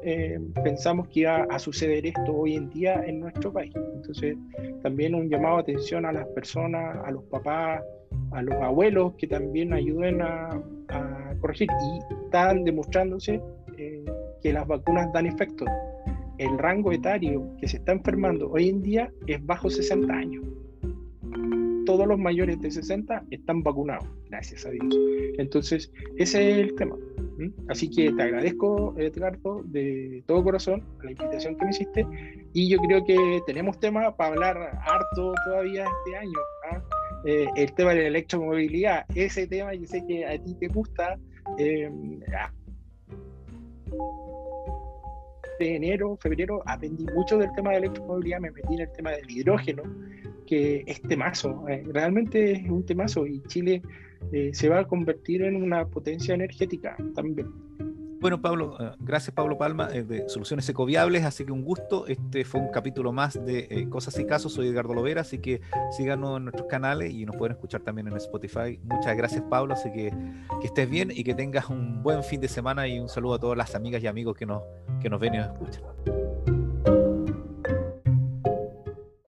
[0.05, 3.73] eh, pensamos que iba a suceder esto hoy en día en nuestro país.
[3.97, 4.37] Entonces,
[4.85, 7.83] también un llamado de atención a las personas, a los papás,
[8.31, 10.51] a los abuelos que también ayuden a,
[11.41, 11.69] corregir.
[11.69, 13.41] Y están demostrándose
[13.79, 14.05] eh,
[14.43, 15.65] que las vacunas dan efecto.
[16.39, 20.45] El rango etario que se está enfermando hoy en día es bajo 60 años.
[21.85, 24.87] Todos los mayores de 60 están vacunados, gracias a Dios.
[25.39, 26.97] Entonces, ese es el tema.
[27.69, 32.07] Así que te agradezco, Edgardo, de todo corazón la invitación que me hiciste
[32.53, 36.39] y yo creo que tenemos tema para hablar harto todavía este año.
[36.71, 36.83] ¿ah?
[37.25, 41.19] Eh, el tema de la electromovilidad, ese tema yo sé que a ti te gusta.
[41.59, 41.91] Eh,
[45.59, 49.31] de enero, febrero, aprendí mucho del tema de electromovilidad, me metí en el tema del
[49.31, 49.83] hidrógeno,
[50.53, 53.81] que es temazo, eh, realmente es un temazo y Chile
[54.33, 57.51] eh, se va a convertir en una potencia energética también.
[58.21, 62.07] Bueno, Pablo, eh, gracias Pablo Palma de Soluciones Ecoviables, así que un gusto.
[62.07, 64.53] Este fue un capítulo más de Cosas y Casos.
[64.53, 68.17] Soy Edgardo Lovera, así que síganos en nuestros canales y nos pueden escuchar también en
[68.19, 68.79] Spotify.
[68.85, 69.73] Muchas gracias, Pablo.
[69.73, 70.13] Así que
[70.61, 73.39] que estés bien y que tengas un buen fin de semana y un saludo a
[73.39, 74.63] todas las amigas y amigos que nos,
[75.01, 76.52] que nos ven y nos escuchan.